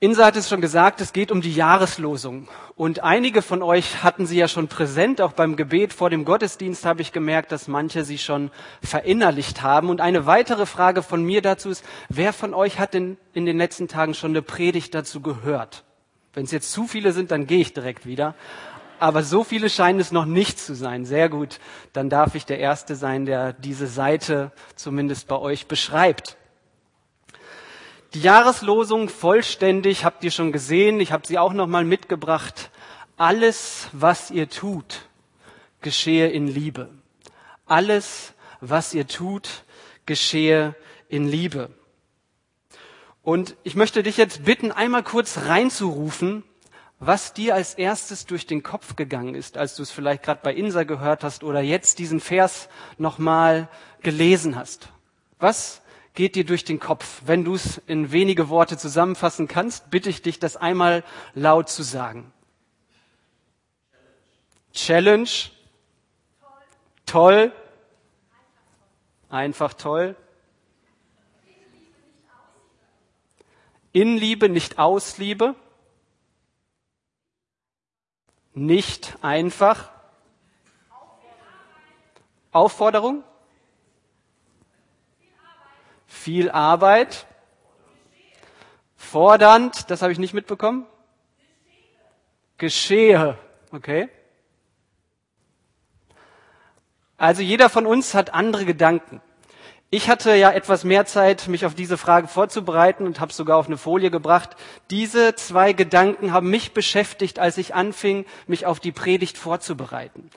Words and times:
Insa 0.00 0.26
hat 0.26 0.36
es 0.36 0.48
schon 0.48 0.60
gesagt, 0.60 1.00
es 1.00 1.12
geht 1.12 1.32
um 1.32 1.40
die 1.40 1.52
Jahreslosung. 1.52 2.46
Und 2.76 3.02
einige 3.02 3.42
von 3.42 3.64
euch 3.64 4.04
hatten 4.04 4.26
sie 4.26 4.38
ja 4.38 4.46
schon 4.46 4.68
präsent. 4.68 5.20
Auch 5.20 5.32
beim 5.32 5.56
Gebet 5.56 5.92
vor 5.92 6.08
dem 6.08 6.24
Gottesdienst 6.24 6.84
habe 6.84 7.02
ich 7.02 7.10
gemerkt, 7.10 7.50
dass 7.50 7.66
manche 7.66 8.04
sie 8.04 8.18
schon 8.18 8.52
verinnerlicht 8.80 9.62
haben. 9.62 9.90
Und 9.90 10.00
eine 10.00 10.24
weitere 10.24 10.66
Frage 10.66 11.02
von 11.02 11.24
mir 11.24 11.42
dazu 11.42 11.68
ist, 11.68 11.84
wer 12.08 12.32
von 12.32 12.54
euch 12.54 12.78
hat 12.78 12.94
denn 12.94 13.16
in 13.34 13.44
den 13.44 13.58
letzten 13.58 13.88
Tagen 13.88 14.14
schon 14.14 14.30
eine 14.30 14.42
Predigt 14.42 14.94
dazu 14.94 15.20
gehört? 15.20 15.82
Wenn 16.32 16.44
es 16.44 16.52
jetzt 16.52 16.70
zu 16.70 16.86
viele 16.86 17.10
sind, 17.10 17.32
dann 17.32 17.48
gehe 17.48 17.60
ich 17.60 17.74
direkt 17.74 18.06
wieder. 18.06 18.36
Aber 19.00 19.24
so 19.24 19.42
viele 19.42 19.68
scheinen 19.68 19.98
es 19.98 20.12
noch 20.12 20.26
nicht 20.26 20.60
zu 20.60 20.76
sein. 20.76 21.06
Sehr 21.06 21.28
gut. 21.28 21.58
Dann 21.92 22.08
darf 22.08 22.36
ich 22.36 22.46
der 22.46 22.60
Erste 22.60 22.94
sein, 22.94 23.26
der 23.26 23.52
diese 23.52 23.88
Seite 23.88 24.52
zumindest 24.76 25.26
bei 25.26 25.38
euch 25.38 25.66
beschreibt. 25.66 26.37
Die 28.14 28.22
Jahreslosung 28.22 29.10
vollständig 29.10 30.04
habt 30.04 30.24
ihr 30.24 30.30
schon 30.30 30.50
gesehen. 30.50 30.98
Ich 30.98 31.12
habe 31.12 31.26
sie 31.26 31.38
auch 31.38 31.52
noch 31.52 31.66
mal 31.66 31.84
mitgebracht. 31.84 32.70
Alles, 33.18 33.88
was 33.92 34.30
ihr 34.30 34.48
tut, 34.48 35.08
geschehe 35.82 36.28
in 36.28 36.46
Liebe. 36.46 36.88
Alles, 37.66 38.32
was 38.60 38.94
ihr 38.94 39.06
tut, 39.06 39.64
geschehe 40.06 40.74
in 41.10 41.28
Liebe. 41.28 41.68
Und 43.22 43.56
ich 43.62 43.74
möchte 43.74 44.02
dich 44.02 44.16
jetzt 44.16 44.42
bitten, 44.42 44.72
einmal 44.72 45.02
kurz 45.02 45.40
reinzurufen, 45.44 46.44
was 47.00 47.34
dir 47.34 47.54
als 47.54 47.74
erstes 47.74 48.24
durch 48.24 48.46
den 48.46 48.62
Kopf 48.62 48.96
gegangen 48.96 49.34
ist, 49.34 49.58
als 49.58 49.76
du 49.76 49.82
es 49.82 49.90
vielleicht 49.90 50.22
gerade 50.22 50.40
bei 50.42 50.54
Insa 50.54 50.84
gehört 50.84 51.24
hast 51.24 51.44
oder 51.44 51.60
jetzt 51.60 51.98
diesen 51.98 52.20
Vers 52.20 52.70
nochmal 52.96 53.68
gelesen 54.02 54.56
hast. 54.56 54.88
Was 55.38 55.82
geht 56.18 56.34
dir 56.34 56.44
durch 56.44 56.64
den 56.64 56.80
Kopf? 56.80 57.22
Wenn 57.26 57.44
du 57.44 57.54
es 57.54 57.78
in 57.86 58.10
wenige 58.10 58.48
Worte 58.48 58.76
zusammenfassen 58.76 59.46
kannst, 59.46 59.88
bitte 59.88 60.10
ich 60.10 60.20
dich, 60.20 60.40
das 60.40 60.56
einmal 60.56 61.04
laut 61.32 61.68
zu 61.68 61.84
sagen. 61.84 62.32
Challenge. 64.72 65.28
Toll. 67.06 67.52
Einfach 69.30 69.74
toll. 69.74 70.16
In 73.92 74.16
Liebe, 74.16 74.48
nicht 74.48 74.80
aus 74.80 75.18
Liebe. 75.18 75.54
Nicht 78.54 79.18
einfach. 79.22 79.88
Aufforderung 82.50 83.22
viel 86.08 86.50
Arbeit, 86.50 87.26
fordernd, 88.96 89.90
das 89.90 90.02
habe 90.02 90.10
ich 90.10 90.18
nicht 90.18 90.34
mitbekommen. 90.34 90.86
Geschehe, 92.56 93.38
okay. 93.70 94.08
Also 97.16 97.42
jeder 97.42 97.68
von 97.68 97.86
uns 97.86 98.14
hat 98.14 98.34
andere 98.34 98.64
Gedanken. 98.64 99.20
Ich 99.90 100.10
hatte 100.10 100.34
ja 100.34 100.50
etwas 100.50 100.84
mehr 100.84 101.06
Zeit, 101.06 101.48
mich 101.48 101.64
auf 101.64 101.74
diese 101.74 101.96
Frage 101.96 102.28
vorzubereiten 102.28 103.06
und 103.06 103.20
habe 103.20 103.32
sogar 103.32 103.56
auf 103.56 103.68
eine 103.68 103.78
Folie 103.78 104.10
gebracht. 104.10 104.50
Diese 104.90 105.34
zwei 105.34 105.72
Gedanken 105.72 106.32
haben 106.32 106.50
mich 106.50 106.74
beschäftigt, 106.74 107.38
als 107.38 107.56
ich 107.56 107.74
anfing, 107.74 108.26
mich 108.46 108.66
auf 108.66 108.80
die 108.80 108.92
Predigt 108.92 109.38
vorzubereiten. 109.38 110.30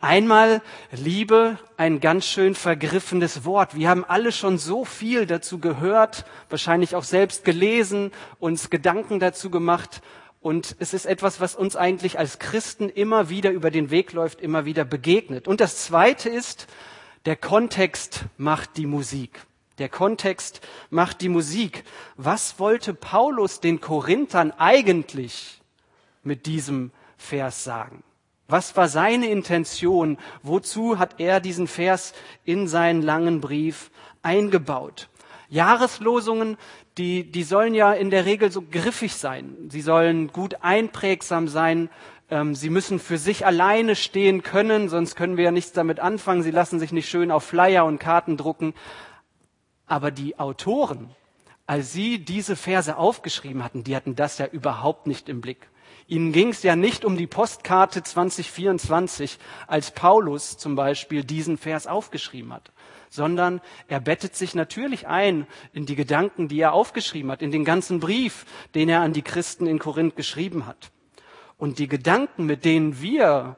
Einmal 0.00 0.60
Liebe, 0.92 1.58
ein 1.78 2.00
ganz 2.00 2.26
schön 2.26 2.54
vergriffenes 2.54 3.44
Wort. 3.44 3.74
Wir 3.74 3.88
haben 3.88 4.04
alle 4.04 4.30
schon 4.30 4.58
so 4.58 4.84
viel 4.84 5.24
dazu 5.24 5.58
gehört, 5.58 6.26
wahrscheinlich 6.50 6.94
auch 6.94 7.02
selbst 7.02 7.44
gelesen, 7.44 8.12
uns 8.38 8.68
Gedanken 8.68 9.20
dazu 9.20 9.48
gemacht. 9.48 10.02
Und 10.42 10.76
es 10.80 10.92
ist 10.92 11.06
etwas, 11.06 11.40
was 11.40 11.56
uns 11.56 11.76
eigentlich 11.76 12.18
als 12.18 12.38
Christen 12.38 12.90
immer 12.90 13.30
wieder 13.30 13.50
über 13.50 13.70
den 13.70 13.90
Weg 13.90 14.12
läuft, 14.12 14.42
immer 14.42 14.66
wieder 14.66 14.84
begegnet. 14.84 15.48
Und 15.48 15.62
das 15.62 15.84
Zweite 15.84 16.28
ist, 16.28 16.66
der 17.24 17.36
Kontext 17.36 18.26
macht 18.36 18.76
die 18.76 18.86
Musik. 18.86 19.46
Der 19.78 19.88
Kontext 19.88 20.60
macht 20.90 21.22
die 21.22 21.30
Musik. 21.30 21.84
Was 22.16 22.58
wollte 22.58 22.92
Paulus 22.92 23.60
den 23.60 23.80
Korinthern 23.80 24.52
eigentlich 24.52 25.62
mit 26.22 26.44
diesem 26.44 26.92
Vers 27.16 27.64
sagen? 27.64 28.02
Was 28.48 28.76
war 28.76 28.88
seine 28.88 29.28
Intention? 29.28 30.18
Wozu 30.42 30.98
hat 30.98 31.18
er 31.18 31.40
diesen 31.40 31.66
Vers 31.66 32.12
in 32.44 32.68
seinen 32.68 33.02
langen 33.02 33.40
Brief 33.40 33.90
eingebaut? 34.22 35.08
Jahreslosungen, 35.48 36.56
die, 36.98 37.30
die 37.30 37.42
sollen 37.42 37.74
ja 37.74 37.92
in 37.92 38.10
der 38.10 38.24
Regel 38.24 38.50
so 38.50 38.62
griffig 38.62 39.14
sein. 39.14 39.56
Sie 39.68 39.80
sollen 39.80 40.28
gut 40.28 40.58
einprägsam 40.62 41.48
sein. 41.48 41.90
Ähm, 42.30 42.54
sie 42.54 42.70
müssen 42.70 42.98
für 42.98 43.18
sich 43.18 43.46
alleine 43.46 43.96
stehen 43.96 44.42
können, 44.42 44.88
sonst 44.88 45.14
können 45.14 45.36
wir 45.36 45.44
ja 45.44 45.50
nichts 45.50 45.72
damit 45.72 46.00
anfangen. 46.00 46.42
Sie 46.42 46.50
lassen 46.50 46.80
sich 46.80 46.92
nicht 46.92 47.08
schön 47.08 47.30
auf 47.30 47.44
Flyer 47.44 47.84
und 47.84 47.98
Karten 47.98 48.36
drucken. 48.36 48.74
Aber 49.86 50.10
die 50.10 50.38
Autoren, 50.38 51.10
als 51.66 51.92
sie 51.92 52.24
diese 52.24 52.56
Verse 52.56 52.96
aufgeschrieben 52.96 53.62
hatten, 53.62 53.84
die 53.84 53.94
hatten 53.94 54.16
das 54.16 54.38
ja 54.38 54.46
überhaupt 54.46 55.06
nicht 55.06 55.28
im 55.28 55.40
Blick. 55.40 55.68
Ihnen 56.08 56.32
ging 56.32 56.50
es 56.50 56.62
ja 56.62 56.76
nicht 56.76 57.04
um 57.04 57.16
die 57.16 57.26
Postkarte 57.26 58.02
2024, 58.02 59.38
als 59.66 59.90
Paulus 59.90 60.56
zum 60.56 60.76
Beispiel 60.76 61.24
diesen 61.24 61.58
Vers 61.58 61.88
aufgeschrieben 61.88 62.52
hat, 62.52 62.70
sondern 63.10 63.60
er 63.88 64.00
bettet 64.00 64.36
sich 64.36 64.54
natürlich 64.54 65.08
ein 65.08 65.48
in 65.72 65.84
die 65.84 65.96
Gedanken, 65.96 66.46
die 66.46 66.60
er 66.60 66.74
aufgeschrieben 66.74 67.32
hat, 67.32 67.42
in 67.42 67.50
den 67.50 67.64
ganzen 67.64 67.98
Brief, 67.98 68.46
den 68.76 68.88
er 68.88 69.00
an 69.00 69.14
die 69.14 69.22
Christen 69.22 69.66
in 69.66 69.80
Korinth 69.80 70.14
geschrieben 70.14 70.66
hat. 70.66 70.92
Und 71.56 71.80
die 71.80 71.88
Gedanken, 71.88 72.46
mit 72.46 72.64
denen 72.64 73.00
wir 73.00 73.56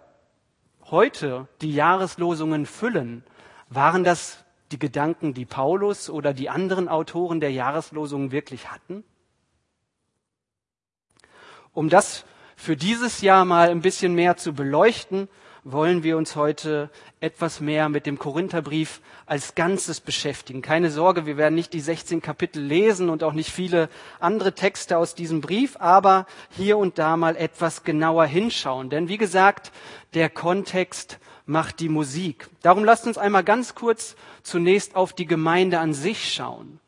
heute 0.85 1.49
die 1.61 1.75
Jahreslosungen 1.75 2.65
füllen, 2.65 3.25
waren 3.69 4.05
das 4.05 4.43
die 4.73 4.79
Gedanken, 4.79 5.35
die 5.35 5.45
Paulus 5.45 6.09
oder 6.09 6.33
die 6.33 6.49
anderen 6.49 6.89
Autoren 6.89 7.41
der 7.41 7.53
Jahreslosungen 7.53 8.33
wirklich 8.33 8.71
hatten? 8.71 9.05
Um 11.75 11.91
das 11.91 12.25
für 12.59 12.77
dieses 12.77 13.21
Jahr 13.21 13.45
mal 13.45 13.71
ein 13.71 13.83
bisschen 13.83 14.15
mehr 14.15 14.37
zu 14.37 14.53
beleuchten, 14.53 15.29
wollen 15.63 16.03
wir 16.03 16.17
uns 16.17 16.35
heute 16.35 16.91
etwas 17.21 17.61
mehr 17.61 17.89
mit 17.89 18.05
dem 18.05 18.19
Korintherbrief 18.19 19.01
als 19.27 19.55
Ganzes 19.55 20.01
beschäftigen. 20.01 20.61
Keine 20.61 20.91
Sorge, 20.91 21.25
wir 21.25 21.37
werden 21.37 21.55
nicht 21.55 21.73
die 21.73 21.81
16 21.81 22.21
Kapitel 22.21 22.61
lesen 22.61 23.11
und 23.11 23.23
auch 23.23 23.33
nicht 23.33 23.51
viele 23.51 23.89
andere 24.19 24.55
Texte 24.55 24.99
aus 24.99 25.15
diesem 25.15 25.41
Brief, 25.41 25.77
aber 25.79 26.27
hier 26.51 26.79
und 26.79 26.99
da 26.99 27.17
mal 27.17 27.37
etwas 27.37 27.85
genauer 27.85 28.27
hinschauen. 28.27 28.91
Denn 28.91 29.09
wie 29.09 29.19
gesagt, 29.19 29.71
der 30.15 30.29
Kontext 30.29 31.21
macht 31.47 31.79
die 31.79 31.89
Musik. 31.89 32.49
Darum 32.63 32.85
lasst 32.85 33.07
uns 33.07 33.19
einmal 33.19 33.45
ganz 33.45 33.77
kurz 33.77 34.17
zunächst 34.43 34.97
auf 34.97 35.13
die 35.13 35.27
Gemeinde 35.27 35.79
an 35.79 35.95
sich 35.95 36.35
schauen. 36.35 36.81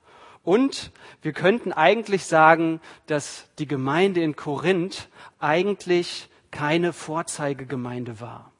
Und 0.43 0.91
wir 1.23 1.33
könnten 1.33 1.73
eigentlich 1.73 2.25
sagen, 2.25 2.81
dass 3.07 3.47
die 3.59 3.67
Gemeinde 3.67 4.23
in 4.23 4.37
Korinth 4.37 5.09
eigentlich 5.39 6.29
keine 6.51 6.93
Vorzeigegemeinde 6.93 8.21
war. 8.21 8.51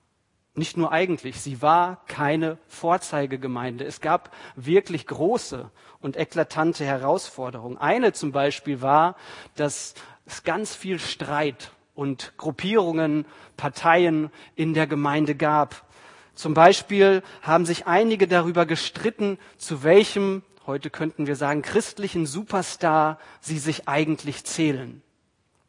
Nicht 0.55 0.77
nur 0.77 0.93
eigentlich, 0.93 1.41
sie 1.41 1.63
war 1.63 2.05
keine 2.07 2.59
Vorzeigegemeinde. 2.67 3.85
Es 3.85 4.01
gab 4.01 4.35
wirklich 4.57 5.07
große 5.07 5.71
und 6.01 6.17
eklatante 6.17 6.85
Herausforderungen. 6.85 7.79
Eine 7.79 8.13
zum 8.13 8.33
Beispiel 8.33 8.83
war, 8.83 9.17
dass 9.55 9.95
es 10.27 10.43
ganz 10.43 10.75
viel 10.75 10.99
Streit 10.99 11.71
und 11.95 12.33
Gruppierungen, 12.37 13.27
Parteien 13.57 14.31
in 14.57 14.75
der 14.75 14.87
Gemeinde 14.87 15.35
gab. 15.35 15.87
Zum 16.35 16.55
Beispiel 16.55 17.23
haben 17.43 17.65
sich 17.65 17.87
einige 17.87 18.27
darüber 18.27 18.67
gestritten, 18.67 19.39
zu 19.57 19.83
welchem, 19.83 20.43
heute 20.67 20.91
könnten 20.91 21.27
wir 21.27 21.37
sagen, 21.37 21.63
christlichen 21.63 22.27
Superstar 22.27 23.19
sie 23.41 23.59
sich 23.59 23.89
eigentlich 23.89 24.45
zählen. 24.45 25.03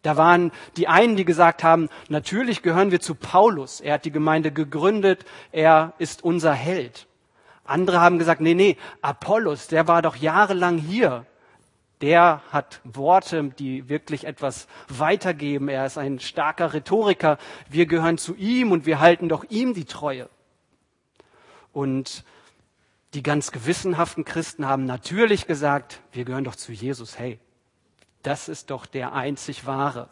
Da 0.02 0.18
waren 0.18 0.52
die 0.78 0.88
einen, 0.88 1.16
die 1.16 1.26
gesagt 1.26 1.64
haben, 1.64 1.90
natürlich 2.10 2.64
gehören 2.64 2.92
wir 2.92 3.00
zu 3.00 3.14
Paulus. 3.14 3.82
Er 3.82 3.96
hat 3.96 4.06
die 4.06 4.12
Gemeinde 4.12 4.52
gegründet. 4.52 5.26
Er 5.52 5.94
ist 6.00 6.24
unser 6.24 6.54
Held. 6.54 7.08
Andere 7.64 8.02
haben 8.02 8.18
gesagt, 8.18 8.42
nee, 8.42 8.56
nee, 8.56 8.78
Apollos, 9.02 9.68
der 9.68 9.88
war 9.88 10.02
doch 10.02 10.16
jahrelang 10.16 10.78
hier. 10.78 11.26
Der 12.02 12.42
hat 12.52 12.82
Worte, 12.84 13.52
die 13.60 13.88
wirklich 13.88 14.26
etwas 14.26 14.68
weitergeben. 14.88 15.70
Er 15.70 15.86
ist 15.86 16.00
ein 16.00 16.20
starker 16.20 16.74
Rhetoriker. 16.74 17.38
Wir 17.70 17.86
gehören 17.86 18.18
zu 18.18 18.36
ihm 18.36 18.72
und 18.72 18.88
wir 18.88 19.00
halten 19.00 19.30
doch 19.30 19.44
ihm 19.50 19.76
die 19.76 19.86
Treue. 19.86 20.28
Und 21.74 22.24
die 23.14 23.24
ganz 23.24 23.52
gewissenhaften 23.52 24.26
Christen 24.26 24.68
haben 24.68 24.86
natürlich 24.86 25.48
gesagt, 25.48 26.02
wir 26.12 26.26
gehören 26.26 26.44
doch 26.44 26.56
zu 26.56 26.72
Jesus. 26.72 27.20
Hey, 27.20 27.40
das 28.24 28.48
ist 28.48 28.70
doch 28.70 28.86
der 28.86 29.14
einzig 29.14 29.66
wahre. 29.66 30.10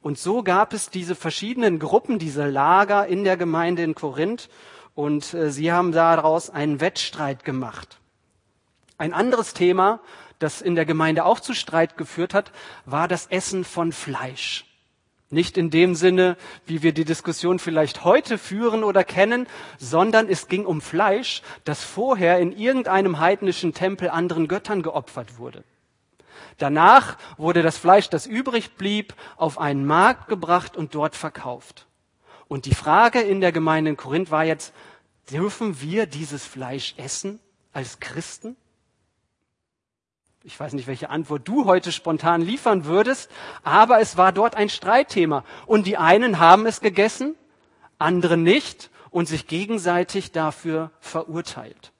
Und 0.00 0.18
so 0.18 0.42
gab 0.42 0.72
es 0.72 0.90
diese 0.90 1.16
verschiedenen 1.16 1.78
Gruppen, 1.78 2.18
diese 2.18 2.48
Lager 2.48 3.06
in 3.06 3.24
der 3.24 3.36
Gemeinde 3.36 3.82
in 3.82 3.94
Korinth 3.94 4.48
und 4.94 5.34
äh, 5.34 5.50
sie 5.50 5.72
haben 5.72 5.90
daraus 5.90 6.48
einen 6.50 6.80
Wettstreit 6.80 7.44
gemacht. 7.44 7.98
Ein 8.98 9.12
anderes 9.12 9.52
Thema, 9.52 10.00
das 10.38 10.62
in 10.62 10.74
der 10.74 10.84
Gemeinde 10.84 11.24
auch 11.24 11.40
zu 11.40 11.54
Streit 11.54 11.96
geführt 11.96 12.34
hat, 12.34 12.52
war 12.84 13.08
das 13.08 13.26
Essen 13.26 13.64
von 13.64 13.90
Fleisch. 13.90 14.65
Nicht 15.36 15.58
in 15.58 15.68
dem 15.68 15.94
Sinne, 15.94 16.38
wie 16.64 16.82
wir 16.82 16.92
die 16.92 17.04
Diskussion 17.04 17.58
vielleicht 17.58 18.04
heute 18.04 18.38
führen 18.38 18.82
oder 18.82 19.04
kennen, 19.04 19.46
sondern 19.76 20.30
es 20.30 20.48
ging 20.48 20.64
um 20.64 20.80
Fleisch, 20.80 21.42
das 21.64 21.84
vorher 21.84 22.38
in 22.38 22.52
irgendeinem 22.52 23.18
heidnischen 23.18 23.74
Tempel 23.74 24.08
anderen 24.08 24.48
Göttern 24.48 24.80
geopfert 24.80 25.36
wurde. 25.36 25.62
Danach 26.56 27.18
wurde 27.36 27.60
das 27.60 27.76
Fleisch, 27.76 28.08
das 28.08 28.24
übrig 28.24 28.76
blieb, 28.76 29.12
auf 29.36 29.58
einen 29.60 29.84
Markt 29.84 30.28
gebracht 30.28 30.74
und 30.74 30.94
dort 30.94 31.14
verkauft. 31.14 31.86
Und 32.48 32.64
die 32.64 32.74
Frage 32.74 33.20
in 33.20 33.42
der 33.42 33.52
Gemeinde 33.52 33.90
in 33.90 33.98
Korinth 33.98 34.30
war 34.30 34.44
jetzt, 34.46 34.72
dürfen 35.30 35.82
wir 35.82 36.06
dieses 36.06 36.46
Fleisch 36.46 36.94
essen 36.96 37.40
als 37.74 38.00
Christen? 38.00 38.56
Ich 40.46 40.60
weiß 40.60 40.74
nicht, 40.74 40.86
welche 40.86 41.10
Antwort 41.10 41.48
du 41.48 41.64
heute 41.64 41.90
spontan 41.90 42.40
liefern 42.40 42.84
würdest, 42.84 43.28
aber 43.64 43.98
es 43.98 44.16
war 44.16 44.30
dort 44.30 44.54
ein 44.54 44.68
Streitthema. 44.68 45.42
Und 45.66 45.88
die 45.88 45.96
einen 45.96 46.38
haben 46.38 46.66
es 46.66 46.80
gegessen, 46.80 47.34
andere 47.98 48.36
nicht 48.36 48.90
und 49.10 49.26
sich 49.26 49.48
gegenseitig 49.48 50.30
dafür 50.30 50.92
verurteilt. 51.00 51.90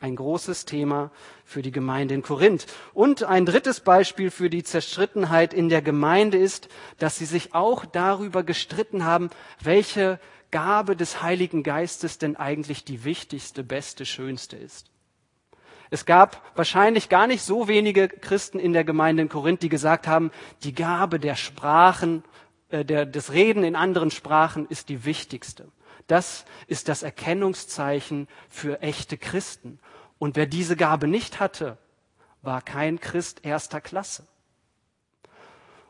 Ein 0.00 0.16
großes 0.16 0.66
Thema 0.66 1.10
für 1.46 1.62
die 1.62 1.70
Gemeinde 1.70 2.12
in 2.14 2.20
Korinth. 2.20 2.66
Und 2.92 3.24
ein 3.24 3.46
drittes 3.46 3.80
Beispiel 3.80 4.30
für 4.30 4.50
die 4.50 4.64
Zerstrittenheit 4.64 5.54
in 5.54 5.70
der 5.70 5.80
Gemeinde 5.80 6.36
ist, 6.36 6.68
dass 6.98 7.16
sie 7.16 7.24
sich 7.24 7.54
auch 7.54 7.86
darüber 7.86 8.42
gestritten 8.42 9.06
haben, 9.06 9.30
welche 9.62 10.20
Gabe 10.50 10.94
des 10.94 11.22
Heiligen 11.22 11.62
Geistes 11.62 12.18
denn 12.18 12.36
eigentlich 12.36 12.84
die 12.84 13.04
wichtigste, 13.04 13.64
beste, 13.64 14.04
schönste 14.04 14.58
ist. 14.58 14.90
Es 15.90 16.04
gab 16.04 16.42
wahrscheinlich 16.56 17.08
gar 17.08 17.26
nicht 17.26 17.42
so 17.42 17.68
wenige 17.68 18.08
Christen 18.08 18.58
in 18.58 18.72
der 18.72 18.84
Gemeinde 18.84 19.22
in 19.22 19.28
Korinth, 19.28 19.62
die 19.62 19.68
gesagt 19.68 20.06
haben, 20.06 20.30
die 20.62 20.74
Gabe 20.74 21.18
der 21.18 21.34
Sprachen, 21.34 22.24
äh, 22.68 22.84
der, 22.84 23.06
des 23.06 23.32
Reden 23.32 23.64
in 23.64 23.76
anderen 23.76 24.10
Sprachen 24.10 24.66
ist 24.66 24.88
die 24.88 25.04
wichtigste. 25.04 25.68
Das 26.06 26.44
ist 26.66 26.88
das 26.88 27.02
Erkennungszeichen 27.02 28.28
für 28.48 28.82
echte 28.82 29.18
Christen. 29.18 29.78
Und 30.18 30.36
wer 30.36 30.46
diese 30.46 30.76
Gabe 30.76 31.06
nicht 31.06 31.38
hatte, 31.40 31.78
war 32.42 32.62
kein 32.62 33.00
Christ 33.00 33.44
erster 33.44 33.80
Klasse. 33.80 34.26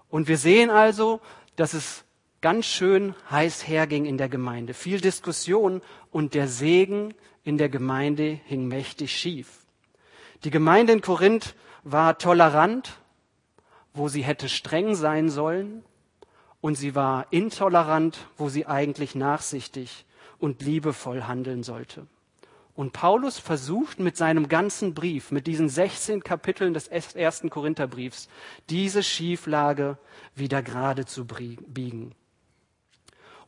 Und 0.09 0.29
wir 0.29 0.39
sehen 0.39 0.71
also, 0.71 1.21
dass 1.57 1.75
es 1.75 2.05
ganz 2.41 2.67
schön 2.67 3.15
heiß 3.31 3.67
herging 3.67 4.07
in 4.07 4.19
der 4.19 4.29
Gemeinde. 4.29 4.75
Viel 4.75 5.01
Diskussion 5.01 5.83
und 6.11 6.35
der 6.35 6.49
Segen 6.49 7.15
in 7.45 7.59
der 7.59 7.69
Gemeinde 7.69 8.41
hing 8.45 8.67
mächtig 8.69 9.17
schief. 9.17 9.67
Die 10.45 10.51
Gemeinde 10.51 10.93
in 10.93 11.01
Korinth 11.01 11.55
war 11.83 12.19
tolerant, 12.19 12.99
wo 13.93 14.09
sie 14.09 14.23
hätte 14.23 14.49
streng 14.49 14.95
sein 14.95 15.31
sollen, 15.31 15.85
und 16.61 16.75
sie 16.75 16.95
war 16.95 17.27
intolerant, 17.31 18.27
wo 18.37 18.49
sie 18.49 18.67
eigentlich 18.67 19.15
nachsichtig 19.15 20.05
und 20.39 20.63
liebevoll 20.63 21.25
handeln 21.25 21.63
sollte. 21.63 22.07
Und 22.75 22.93
Paulus 22.93 23.39
versucht 23.39 23.99
mit 23.99 24.17
seinem 24.17 24.49
ganzen 24.49 24.95
Brief, 24.95 25.33
mit 25.33 25.49
diesen 25.49 25.69
16 25.69 26.23
Kapiteln 26.23 26.75
des 26.75 26.87
ersten 26.87 27.51
Korintherbriefs, 27.51 28.29
diese 28.71 29.03
Schieflage 29.03 29.99
wieder 30.37 30.63
gerade 30.63 31.05
zu 31.05 31.27
biegen. 31.27 32.15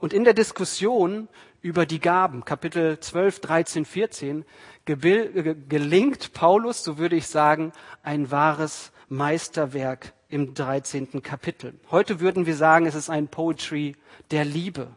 Und 0.00 0.14
in 0.14 0.24
der 0.24 0.32
Diskussion 0.32 1.28
über 1.60 1.84
die 1.84 2.00
Gaben, 2.00 2.46
Kapitel 2.46 2.98
12, 2.98 3.40
13, 3.40 3.84
14, 3.84 4.44
gelingt 4.86 6.32
Paulus, 6.32 6.82
so 6.82 6.96
würde 6.96 7.16
ich 7.16 7.26
sagen, 7.26 7.72
ein 8.02 8.30
wahres 8.30 8.92
Meisterwerk 9.10 10.14
im 10.30 10.54
13. 10.54 11.22
Kapitel. 11.22 11.74
Heute 11.90 12.18
würden 12.18 12.46
wir 12.46 12.56
sagen, 12.56 12.86
es 12.86 12.94
ist 12.94 13.10
ein 13.10 13.28
Poetry 13.28 13.94
der 14.30 14.46
Liebe. 14.46 14.88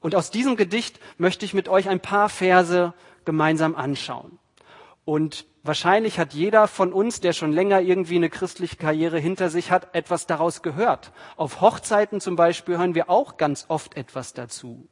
Und 0.00 0.14
aus 0.14 0.30
diesem 0.30 0.56
Gedicht 0.56 0.98
möchte 1.18 1.44
ich 1.44 1.52
mit 1.52 1.68
euch 1.68 1.90
ein 1.90 2.00
paar 2.00 2.30
Verse 2.30 2.94
gemeinsam 3.26 3.76
anschauen. 3.76 4.38
Und 5.04 5.44
wahrscheinlich 5.62 6.18
hat 6.18 6.34
jeder 6.34 6.68
von 6.68 6.92
uns, 6.92 7.20
der 7.20 7.32
schon 7.32 7.52
länger 7.52 7.80
irgendwie 7.80 8.16
eine 8.16 8.30
christliche 8.30 8.76
Karriere 8.76 9.18
hinter 9.18 9.50
sich 9.50 9.70
hat, 9.70 9.94
etwas 9.94 10.26
daraus 10.26 10.62
gehört. 10.62 11.12
Auf 11.36 11.60
Hochzeiten 11.60 12.20
zum 12.20 12.36
Beispiel 12.36 12.78
hören 12.78 12.94
wir 12.94 13.10
auch 13.10 13.36
ganz 13.36 13.66
oft 13.68 13.96
etwas 13.96 14.32
dazu. 14.32 14.88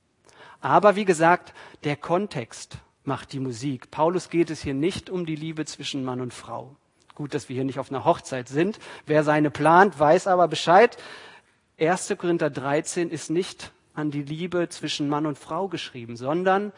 Aber 0.61 0.97
wie 0.97 1.05
gesagt, 1.05 1.55
der 1.85 1.97
Kontext 1.97 2.79
macht 3.05 3.33
die 3.33 3.41
Musik. 3.41 3.91
Paulus 3.91 4.29
geht 4.29 4.51
es 4.51 4.63
hier 4.63 4.75
nicht 4.75 5.11
um 5.11 5.27
die 5.27 5.37
Liebe 5.37 5.65
zwischen 5.65 6.05
Mann 6.05 6.21
und 6.21 6.35
Frau. 6.35 6.77
Gut, 7.15 7.35
dass 7.35 7.49
wir 7.49 7.55
hier 7.55 7.65
nicht 7.65 7.79
auf 7.79 7.91
einer 7.91 8.05
Hochzeit 8.05 8.49
sind. 8.49 8.79
Wer 9.07 9.25
seine 9.25 9.51
plant, 9.51 9.99
weiß 9.99 10.27
aber 10.27 10.49
Bescheid. 10.49 10.97
1. 11.79 12.15
Korinther 12.19 12.51
13 12.51 13.11
ist 13.11 13.31
nicht 13.31 13.73
an 13.95 14.11
die 14.11 14.23
Liebe 14.23 14.69
zwischen 14.69 15.09
Mann 15.09 15.27
und 15.27 15.39
Frau 15.39 15.69
geschrieben, 15.69 16.17
sondern 16.17 16.73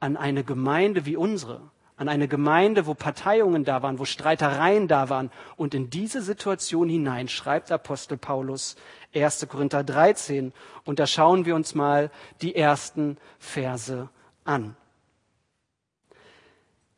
an 0.00 0.16
eine 0.16 0.44
Gemeinde 0.44 1.06
wie 1.06 1.16
unsere, 1.16 1.60
an 1.98 2.08
eine 2.08 2.28
Gemeinde, 2.28 2.86
wo 2.86 2.94
Parteiungen 2.94 3.64
da 3.64 3.82
waren, 3.82 3.98
wo 3.98 4.04
Streitereien 4.04 4.86
da 4.86 5.10
waren. 5.10 5.30
Und 5.56 5.74
in 5.74 5.90
diese 5.90 6.22
Situation 6.22 6.88
hinein 6.88 7.28
schreibt 7.28 7.72
Apostel 7.72 8.16
Paulus 8.16 8.76
1. 9.14 9.46
Korinther 9.48 9.82
13. 9.82 10.52
Und 10.84 11.00
da 11.00 11.06
schauen 11.08 11.44
wir 11.44 11.56
uns 11.56 11.74
mal 11.74 12.10
die 12.40 12.54
ersten 12.54 13.18
Verse 13.40 14.08
an. 14.44 14.76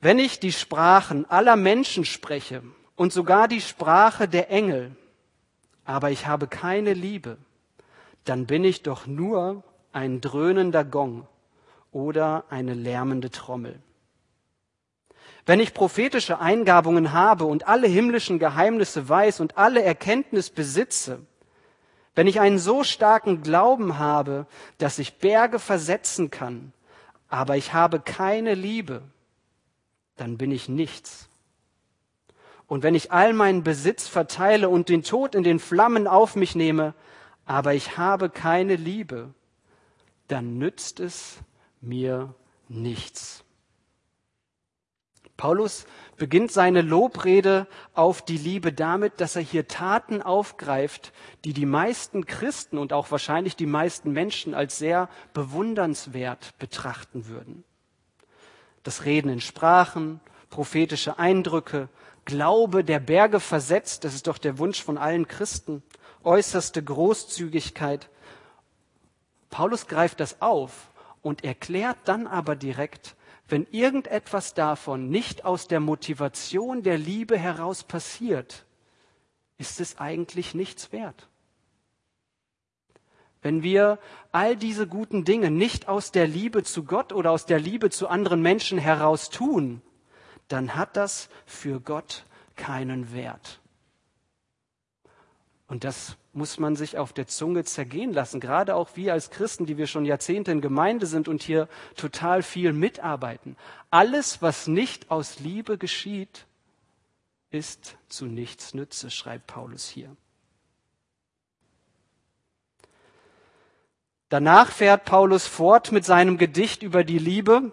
Wenn 0.00 0.18
ich 0.18 0.38
die 0.38 0.52
Sprachen 0.52 1.28
aller 1.28 1.56
Menschen 1.56 2.04
spreche 2.04 2.62
und 2.94 3.12
sogar 3.12 3.48
die 3.48 3.60
Sprache 3.62 4.28
der 4.28 4.50
Engel, 4.50 4.94
aber 5.86 6.10
ich 6.10 6.26
habe 6.26 6.46
keine 6.46 6.92
Liebe, 6.92 7.38
dann 8.24 8.46
bin 8.46 8.64
ich 8.64 8.82
doch 8.82 9.06
nur 9.06 9.62
ein 9.92 10.20
dröhnender 10.20 10.84
Gong 10.84 11.26
oder 11.90 12.44
eine 12.50 12.74
lärmende 12.74 13.30
Trommel. 13.30 13.80
Wenn 15.50 15.58
ich 15.58 15.74
prophetische 15.74 16.38
Eingabungen 16.38 17.12
habe 17.12 17.44
und 17.44 17.66
alle 17.66 17.88
himmlischen 17.88 18.38
Geheimnisse 18.38 19.08
weiß 19.08 19.40
und 19.40 19.58
alle 19.58 19.82
Erkenntnis 19.82 20.48
besitze, 20.48 21.26
wenn 22.14 22.28
ich 22.28 22.38
einen 22.38 22.60
so 22.60 22.84
starken 22.84 23.42
Glauben 23.42 23.98
habe, 23.98 24.46
dass 24.78 25.00
ich 25.00 25.18
Berge 25.18 25.58
versetzen 25.58 26.30
kann, 26.30 26.72
aber 27.28 27.56
ich 27.56 27.72
habe 27.72 27.98
keine 27.98 28.54
Liebe, 28.54 29.02
dann 30.14 30.38
bin 30.38 30.52
ich 30.52 30.68
nichts. 30.68 31.28
Und 32.68 32.84
wenn 32.84 32.94
ich 32.94 33.10
all 33.10 33.32
meinen 33.32 33.64
Besitz 33.64 34.06
verteile 34.06 34.68
und 34.68 34.88
den 34.88 35.02
Tod 35.02 35.34
in 35.34 35.42
den 35.42 35.58
Flammen 35.58 36.06
auf 36.06 36.36
mich 36.36 36.54
nehme, 36.54 36.94
aber 37.44 37.74
ich 37.74 37.98
habe 37.98 38.30
keine 38.30 38.76
Liebe, 38.76 39.34
dann 40.28 40.58
nützt 40.58 41.00
es 41.00 41.38
mir 41.80 42.36
nichts. 42.68 43.42
Paulus 45.40 45.86
beginnt 46.18 46.52
seine 46.52 46.82
Lobrede 46.82 47.66
auf 47.94 48.20
die 48.20 48.36
Liebe 48.36 48.74
damit, 48.74 49.22
dass 49.22 49.36
er 49.36 49.42
hier 49.42 49.66
Taten 49.66 50.20
aufgreift, 50.20 51.14
die 51.46 51.54
die 51.54 51.64
meisten 51.64 52.26
Christen 52.26 52.76
und 52.76 52.92
auch 52.92 53.10
wahrscheinlich 53.10 53.56
die 53.56 53.64
meisten 53.64 54.12
Menschen 54.12 54.52
als 54.52 54.76
sehr 54.76 55.08
bewundernswert 55.32 56.58
betrachten 56.58 57.26
würden. 57.26 57.64
Das 58.82 59.06
Reden 59.06 59.30
in 59.30 59.40
Sprachen, 59.40 60.20
prophetische 60.50 61.18
Eindrücke, 61.18 61.88
Glaube 62.26 62.84
der 62.84 63.00
Berge 63.00 63.40
versetzt, 63.40 64.04
das 64.04 64.12
ist 64.12 64.26
doch 64.26 64.36
der 64.36 64.58
Wunsch 64.58 64.82
von 64.82 64.98
allen 64.98 65.26
Christen, 65.26 65.82
äußerste 66.22 66.84
Großzügigkeit. 66.84 68.10
Paulus 69.48 69.86
greift 69.86 70.20
das 70.20 70.42
auf 70.42 70.90
und 71.22 71.44
erklärt 71.44 71.96
dann 72.04 72.26
aber 72.26 72.56
direkt, 72.56 73.16
wenn 73.50 73.66
irgendetwas 73.70 74.54
davon 74.54 75.10
nicht 75.10 75.44
aus 75.44 75.68
der 75.68 75.80
Motivation 75.80 76.82
der 76.82 76.98
Liebe 76.98 77.38
heraus 77.38 77.84
passiert, 77.84 78.64
ist 79.58 79.80
es 79.80 79.98
eigentlich 79.98 80.54
nichts 80.54 80.92
wert. 80.92 81.28
Wenn 83.42 83.62
wir 83.62 83.98
all 84.32 84.56
diese 84.56 84.86
guten 84.86 85.24
Dinge 85.24 85.50
nicht 85.50 85.88
aus 85.88 86.12
der 86.12 86.26
Liebe 86.26 86.62
zu 86.62 86.84
Gott 86.84 87.12
oder 87.12 87.30
aus 87.30 87.46
der 87.46 87.58
Liebe 87.58 87.90
zu 87.90 88.08
anderen 88.08 88.42
Menschen 88.42 88.78
heraus 88.78 89.30
tun, 89.30 89.80
dann 90.48 90.76
hat 90.76 90.96
das 90.96 91.28
für 91.46 91.80
Gott 91.80 92.24
keinen 92.56 93.14
Wert. 93.14 93.59
Und 95.70 95.84
das 95.84 96.16
muss 96.32 96.58
man 96.58 96.74
sich 96.74 96.98
auf 96.98 97.12
der 97.12 97.28
Zunge 97.28 97.62
zergehen 97.62 98.12
lassen. 98.12 98.40
Gerade 98.40 98.74
auch 98.74 98.96
wir 98.96 99.12
als 99.12 99.30
Christen, 99.30 99.66
die 99.66 99.76
wir 99.76 99.86
schon 99.86 100.04
Jahrzehnte 100.04 100.50
in 100.50 100.60
Gemeinde 100.60 101.06
sind 101.06 101.28
und 101.28 101.44
hier 101.44 101.68
total 101.94 102.42
viel 102.42 102.72
mitarbeiten. 102.72 103.56
Alles, 103.88 104.42
was 104.42 104.66
nicht 104.66 105.12
aus 105.12 105.38
Liebe 105.38 105.78
geschieht, 105.78 106.46
ist 107.52 107.96
zu 108.08 108.26
nichts 108.26 108.74
Nütze, 108.74 109.12
schreibt 109.12 109.46
Paulus 109.46 109.88
hier. 109.88 110.16
Danach 114.28 114.72
fährt 114.72 115.04
Paulus 115.04 115.46
fort 115.46 115.92
mit 115.92 116.04
seinem 116.04 116.36
Gedicht 116.36 116.82
über 116.82 117.04
die 117.04 117.18
Liebe 117.18 117.70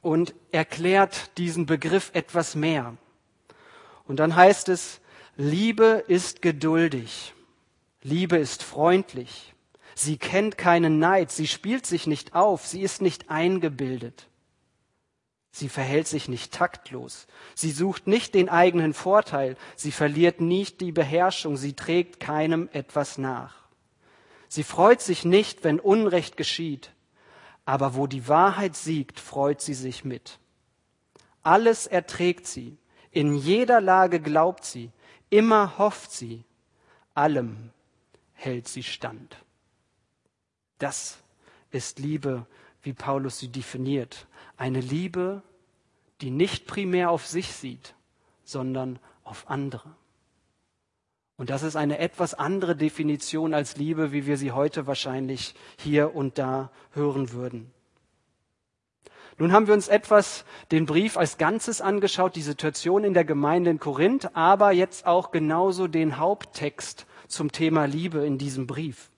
und 0.00 0.34
erklärt 0.50 1.36
diesen 1.36 1.66
Begriff 1.66 2.10
etwas 2.14 2.54
mehr. 2.54 2.96
Und 4.06 4.16
dann 4.16 4.34
heißt 4.34 4.70
es, 4.70 5.01
Liebe 5.36 6.04
ist 6.08 6.42
geduldig, 6.42 7.32
Liebe 8.02 8.36
ist 8.36 8.62
freundlich, 8.62 9.54
sie 9.94 10.18
kennt 10.18 10.58
keinen 10.58 10.98
Neid, 10.98 11.30
sie 11.30 11.46
spielt 11.46 11.86
sich 11.86 12.06
nicht 12.06 12.34
auf, 12.34 12.66
sie 12.66 12.82
ist 12.82 13.00
nicht 13.00 13.30
eingebildet. 13.30 14.28
Sie 15.54 15.68
verhält 15.68 16.08
sich 16.08 16.28
nicht 16.28 16.52
taktlos. 16.52 17.26
Sie 17.54 17.70
sucht 17.70 18.06
nicht 18.06 18.34
den 18.34 18.48
eigenen 18.48 18.94
Vorteil. 18.94 19.56
Sie 19.76 19.92
verliert 19.92 20.40
nicht 20.40 20.80
die 20.80 20.92
Beherrschung. 20.92 21.58
Sie 21.58 21.74
trägt 21.74 22.20
keinem 22.20 22.70
etwas 22.72 23.18
nach. 23.18 23.54
Sie 24.48 24.62
freut 24.62 25.02
sich 25.02 25.26
nicht, 25.26 25.62
wenn 25.62 25.78
Unrecht 25.78 26.38
geschieht. 26.38 26.92
Aber 27.66 27.94
wo 27.96 28.06
die 28.06 28.28
Wahrheit 28.28 28.76
siegt, 28.76 29.20
freut 29.20 29.60
sie 29.60 29.74
sich 29.74 30.04
mit. 30.04 30.38
Alles 31.42 31.86
erträgt 31.86 32.46
sie. 32.46 32.78
In 33.10 33.34
jeder 33.34 33.82
Lage 33.82 34.20
glaubt 34.20 34.64
sie. 34.64 34.90
Immer 35.32 35.78
hofft 35.78 36.12
sie. 36.12 36.44
Allem 37.14 37.70
hält 38.34 38.68
sie 38.68 38.82
stand. 38.82 39.38
Das 40.78 41.16
ist 41.70 41.98
Liebe, 41.98 42.44
wie 42.82 42.92
Paulus 42.92 43.38
sie 43.38 43.48
definiert. 43.48 44.26
Eine 44.58 44.80
Liebe, 44.80 45.42
die 46.20 46.30
nicht 46.30 46.66
primär 46.66 47.10
auf 47.10 47.26
sich 47.26 47.54
sieht, 47.54 47.94
sondern 48.44 48.98
auf 49.24 49.48
andere. 49.48 49.96
Und 51.38 51.48
das 51.48 51.62
ist 51.62 51.76
eine 51.76 51.96
etwas 51.96 52.34
andere 52.34 52.76
Definition 52.76 53.54
als 53.54 53.78
Liebe, 53.78 54.12
wie 54.12 54.26
wir 54.26 54.36
sie 54.36 54.52
heute 54.52 54.86
wahrscheinlich 54.86 55.54
hier 55.78 56.14
und 56.14 56.36
da 56.36 56.70
hören 56.90 57.32
würden. 57.32 57.72
Nun 59.42 59.52
haben 59.52 59.66
wir 59.66 59.74
uns 59.74 59.88
etwas 59.88 60.44
den 60.70 60.86
Brief 60.86 61.16
als 61.16 61.36
Ganzes 61.36 61.80
angeschaut, 61.80 62.36
die 62.36 62.42
Situation 62.42 63.02
in 63.02 63.12
der 63.12 63.24
Gemeinde 63.24 63.70
in 63.70 63.80
Korinth, 63.80 64.36
aber 64.36 64.70
jetzt 64.70 65.04
auch 65.04 65.32
genauso 65.32 65.88
den 65.88 66.18
Haupttext 66.18 67.06
zum 67.26 67.50
Thema 67.50 67.86
Liebe 67.86 68.24
in 68.24 68.38
diesem 68.38 68.68
Brief. 68.68 69.10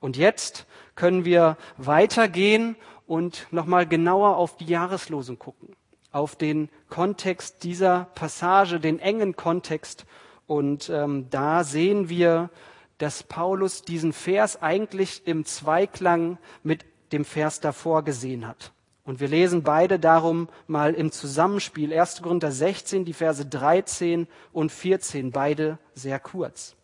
Und 0.00 0.18
jetzt 0.18 0.66
können 0.96 1.24
wir 1.24 1.56
weitergehen 1.78 2.76
und 3.06 3.46
nochmal 3.50 3.86
genauer 3.86 4.36
auf 4.36 4.58
die 4.58 4.66
Jahreslosung 4.66 5.38
gucken, 5.38 5.74
auf 6.12 6.36
den 6.36 6.68
Kontext 6.90 7.64
dieser 7.64 8.08
Passage, 8.14 8.80
den 8.80 8.98
engen 8.98 9.34
Kontext. 9.34 10.04
Und 10.46 10.90
ähm, 10.90 11.30
da 11.30 11.64
sehen 11.64 12.10
wir, 12.10 12.50
dass 12.98 13.22
Paulus 13.22 13.80
diesen 13.80 14.12
Vers 14.12 14.60
eigentlich 14.60 15.26
im 15.26 15.46
Zweiklang 15.46 16.36
mit 16.62 16.84
dem 17.12 17.24
Vers 17.24 17.60
davor 17.60 18.02
gesehen 18.02 18.46
hat. 18.46 18.72
Und 19.04 19.20
wir 19.20 19.28
lesen 19.28 19.62
beide 19.62 19.98
darum 19.98 20.48
mal 20.66 20.92
im 20.92 21.10
Zusammenspiel. 21.10 21.98
1. 21.98 22.20
Korinther 22.20 22.52
16, 22.52 23.06
die 23.06 23.14
Verse 23.14 23.44
13 23.44 24.26
und 24.52 24.70
14, 24.70 25.32
beide 25.32 25.78
sehr 25.94 26.20
kurz. 26.20 26.76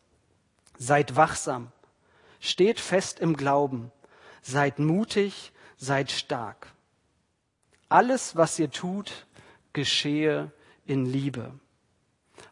Seid 0.78 1.16
wachsam, 1.16 1.70
steht 2.40 2.80
fest 2.80 3.20
im 3.20 3.36
Glauben, 3.36 3.92
seid 4.40 4.78
mutig, 4.78 5.52
seid 5.76 6.10
stark. 6.10 6.68
Alles, 7.90 8.36
was 8.36 8.58
ihr 8.58 8.70
tut, 8.70 9.26
geschehe 9.74 10.50
in 10.86 11.04
Liebe. 11.04 11.52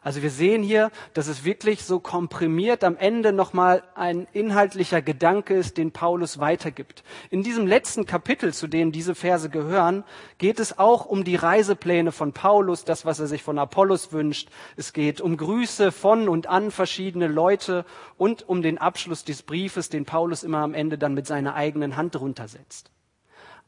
Also 0.03 0.21
wir 0.21 0.31
sehen 0.31 0.63
hier, 0.63 0.91
dass 1.13 1.27
es 1.27 1.45
wirklich 1.45 1.85
so 1.85 1.99
komprimiert 1.99 2.83
am 2.83 2.97
Ende 2.97 3.31
nochmal 3.31 3.83
ein 3.95 4.27
inhaltlicher 4.33 5.01
Gedanke 5.01 5.53
ist, 5.53 5.77
den 5.77 5.91
Paulus 5.91 6.39
weitergibt. 6.39 7.03
In 7.29 7.41
diesem 7.41 7.67
letzten 7.67 8.05
Kapitel, 8.05 8.53
zu 8.53 8.67
dem 8.67 8.91
diese 8.91 9.15
Verse 9.15 9.49
gehören, 9.49 10.03
geht 10.39 10.59
es 10.59 10.77
auch 10.77 11.05
um 11.05 11.23
die 11.23 11.37
Reisepläne 11.37 12.11
von 12.11 12.33
Paulus, 12.33 12.83
das, 12.83 13.05
was 13.05 13.21
er 13.21 13.27
sich 13.27 13.43
von 13.43 13.57
Apollos 13.57 14.11
wünscht. 14.11 14.49
Es 14.75 14.91
geht 14.91 15.21
um 15.21 15.37
Grüße 15.37 15.93
von 15.93 16.27
und 16.27 16.47
an 16.47 16.71
verschiedene 16.71 17.27
Leute 17.27 17.85
und 18.17 18.47
um 18.49 18.61
den 18.61 18.79
Abschluss 18.79 19.23
des 19.23 19.43
Briefes, 19.43 19.87
den 19.87 20.03
Paulus 20.03 20.43
immer 20.43 20.59
am 20.59 20.73
Ende 20.73 20.97
dann 20.97 21.13
mit 21.13 21.27
seiner 21.27 21.55
eigenen 21.55 21.95
Hand 21.95 22.19
runtersetzt. 22.19 22.91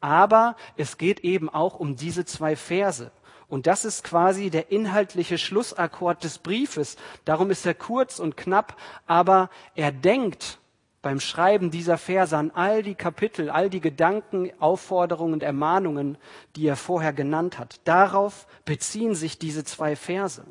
Aber 0.02 0.58
es 0.76 0.98
geht 0.98 1.22
eben 1.22 1.50
auch 1.50 1.80
um 1.80 1.96
diese 1.96 2.26
zwei 2.26 2.58
Verse. 2.58 3.12
Und 3.48 3.68
das 3.68 3.86
ist 3.86 4.04
quasi 4.04 4.50
der 4.50 4.72
inhaltliche 4.72 5.38
Schlussakkord 5.38 6.24
des 6.24 6.40
Briefes. 6.40 6.98
Darum 7.26 7.52
ist 7.52 7.66
er 7.66 7.74
kurz 7.74 8.20
und 8.20 8.38
knapp, 8.38 8.76
aber 9.06 9.50
er 9.76 9.92
denkt 9.92 10.60
beim 11.02 11.20
Schreiben 11.20 11.70
dieser 11.70 12.00
Verse 12.00 12.36
an 12.36 12.50
all 12.56 12.82
die 12.82 12.96
Kapitel, 12.96 13.52
all 13.52 13.70
die 13.70 13.82
Gedanken, 13.82 14.52
Aufforderungen 14.60 15.34
und 15.34 15.44
Ermahnungen, 15.44 16.18
die 16.56 16.66
er 16.66 16.76
vorher 16.76 17.14
genannt 17.14 17.60
hat. 17.60 17.80
Darauf 17.84 18.48
beziehen 18.66 19.14
sich 19.14 19.38
diese 19.38 19.64
zwei 19.64 19.96
Verse. 19.96 20.44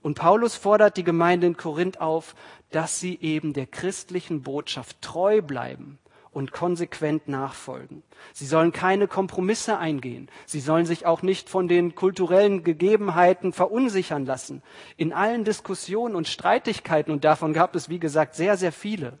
Und 0.00 0.16
Paulus 0.16 0.54
fordert 0.54 0.96
die 0.96 1.02
Gemeinde 1.02 1.48
in 1.48 1.56
Korinth 1.56 2.00
auf, 2.00 2.36
dass 2.70 3.00
sie 3.00 3.18
eben 3.20 3.52
der 3.52 3.66
christlichen 3.66 4.42
Botschaft 4.42 5.02
treu 5.02 5.42
bleiben 5.42 5.98
und 6.34 6.52
konsequent 6.52 7.28
nachfolgen. 7.28 8.02
Sie 8.32 8.46
sollen 8.46 8.72
keine 8.72 9.06
Kompromisse 9.06 9.78
eingehen. 9.78 10.28
Sie 10.46 10.60
sollen 10.60 10.84
sich 10.84 11.06
auch 11.06 11.22
nicht 11.22 11.48
von 11.48 11.68
den 11.68 11.94
kulturellen 11.94 12.64
Gegebenheiten 12.64 13.52
verunsichern 13.52 14.26
lassen. 14.26 14.62
In 14.96 15.12
allen 15.12 15.44
Diskussionen 15.44 16.16
und 16.16 16.28
Streitigkeiten, 16.28 17.12
und 17.12 17.24
davon 17.24 17.52
gab 17.52 17.76
es, 17.76 17.88
wie 17.88 18.00
gesagt, 18.00 18.34
sehr, 18.34 18.56
sehr 18.56 18.72
viele, 18.72 19.18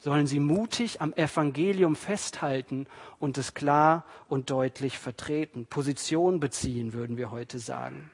sollen 0.00 0.26
sie 0.26 0.40
mutig 0.40 1.00
am 1.00 1.12
Evangelium 1.14 1.96
festhalten 1.96 2.86
und 3.18 3.38
es 3.38 3.54
klar 3.54 4.04
und 4.28 4.50
deutlich 4.50 4.98
vertreten. 4.98 5.66
Position 5.66 6.40
beziehen, 6.40 6.92
würden 6.92 7.16
wir 7.16 7.30
heute 7.30 7.60
sagen. 7.60 8.10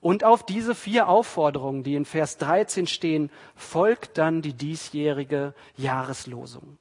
Und 0.00 0.24
auf 0.24 0.44
diese 0.44 0.74
vier 0.74 1.08
Aufforderungen, 1.08 1.82
die 1.82 1.94
in 1.94 2.04
Vers 2.04 2.38
13 2.38 2.86
stehen, 2.86 3.30
folgt 3.54 4.18
dann 4.18 4.40
die 4.40 4.54
diesjährige 4.54 5.54
Jahreslosung 5.76 6.78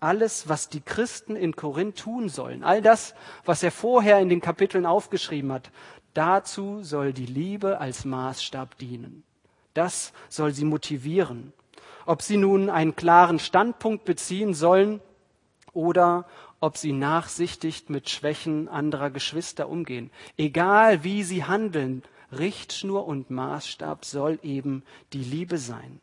alles, 0.00 0.48
was 0.48 0.68
die 0.68 0.80
Christen 0.80 1.36
in 1.36 1.56
Korinth 1.56 1.98
tun 1.98 2.28
sollen, 2.28 2.62
all 2.62 2.82
das, 2.82 3.14
was 3.44 3.62
er 3.62 3.72
vorher 3.72 4.20
in 4.20 4.28
den 4.28 4.40
Kapiteln 4.40 4.86
aufgeschrieben 4.86 5.52
hat, 5.52 5.70
dazu 6.14 6.82
soll 6.82 7.12
die 7.12 7.26
Liebe 7.26 7.80
als 7.80 8.04
Maßstab 8.04 8.78
dienen. 8.78 9.24
Das 9.74 10.12
soll 10.28 10.52
sie 10.52 10.64
motivieren. 10.64 11.52
Ob 12.06 12.22
sie 12.22 12.36
nun 12.36 12.70
einen 12.70 12.96
klaren 12.96 13.38
Standpunkt 13.38 14.04
beziehen 14.04 14.54
sollen 14.54 15.00
oder 15.72 16.26
ob 16.60 16.76
sie 16.76 16.92
nachsichtig 16.92 17.88
mit 17.88 18.08
Schwächen 18.08 18.68
anderer 18.68 19.10
Geschwister 19.10 19.68
umgehen. 19.68 20.10
Egal 20.36 21.04
wie 21.04 21.22
sie 21.22 21.44
handeln, 21.44 22.02
Richtschnur 22.32 23.06
und 23.06 23.30
Maßstab 23.30 24.04
soll 24.04 24.38
eben 24.42 24.82
die 25.12 25.22
Liebe 25.22 25.58
sein. 25.58 26.00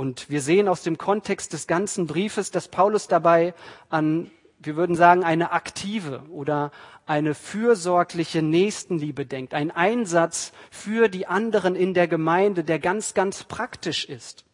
Und 0.00 0.30
wir 0.30 0.40
sehen 0.40 0.66
aus 0.66 0.82
dem 0.82 0.96
Kontext 0.96 1.52
des 1.52 1.66
ganzen 1.66 2.06
Briefes, 2.06 2.50
dass 2.50 2.68
Paulus 2.68 3.06
dabei 3.06 3.52
an, 3.90 4.30
wir 4.58 4.74
würden 4.74 4.96
sagen, 4.96 5.24
eine 5.24 5.52
aktive 5.52 6.22
oder 6.30 6.70
eine 7.04 7.34
fürsorgliche 7.34 8.40
Nächstenliebe 8.40 9.26
denkt, 9.26 9.52
ein 9.52 9.70
Einsatz 9.70 10.52
für 10.70 11.08
die 11.08 11.26
anderen 11.26 11.76
in 11.76 11.92
der 11.92 12.08
Gemeinde, 12.08 12.64
der 12.64 12.78
ganz, 12.78 13.12
ganz 13.12 13.44
praktisch 13.44 14.06
ist. 14.06 14.46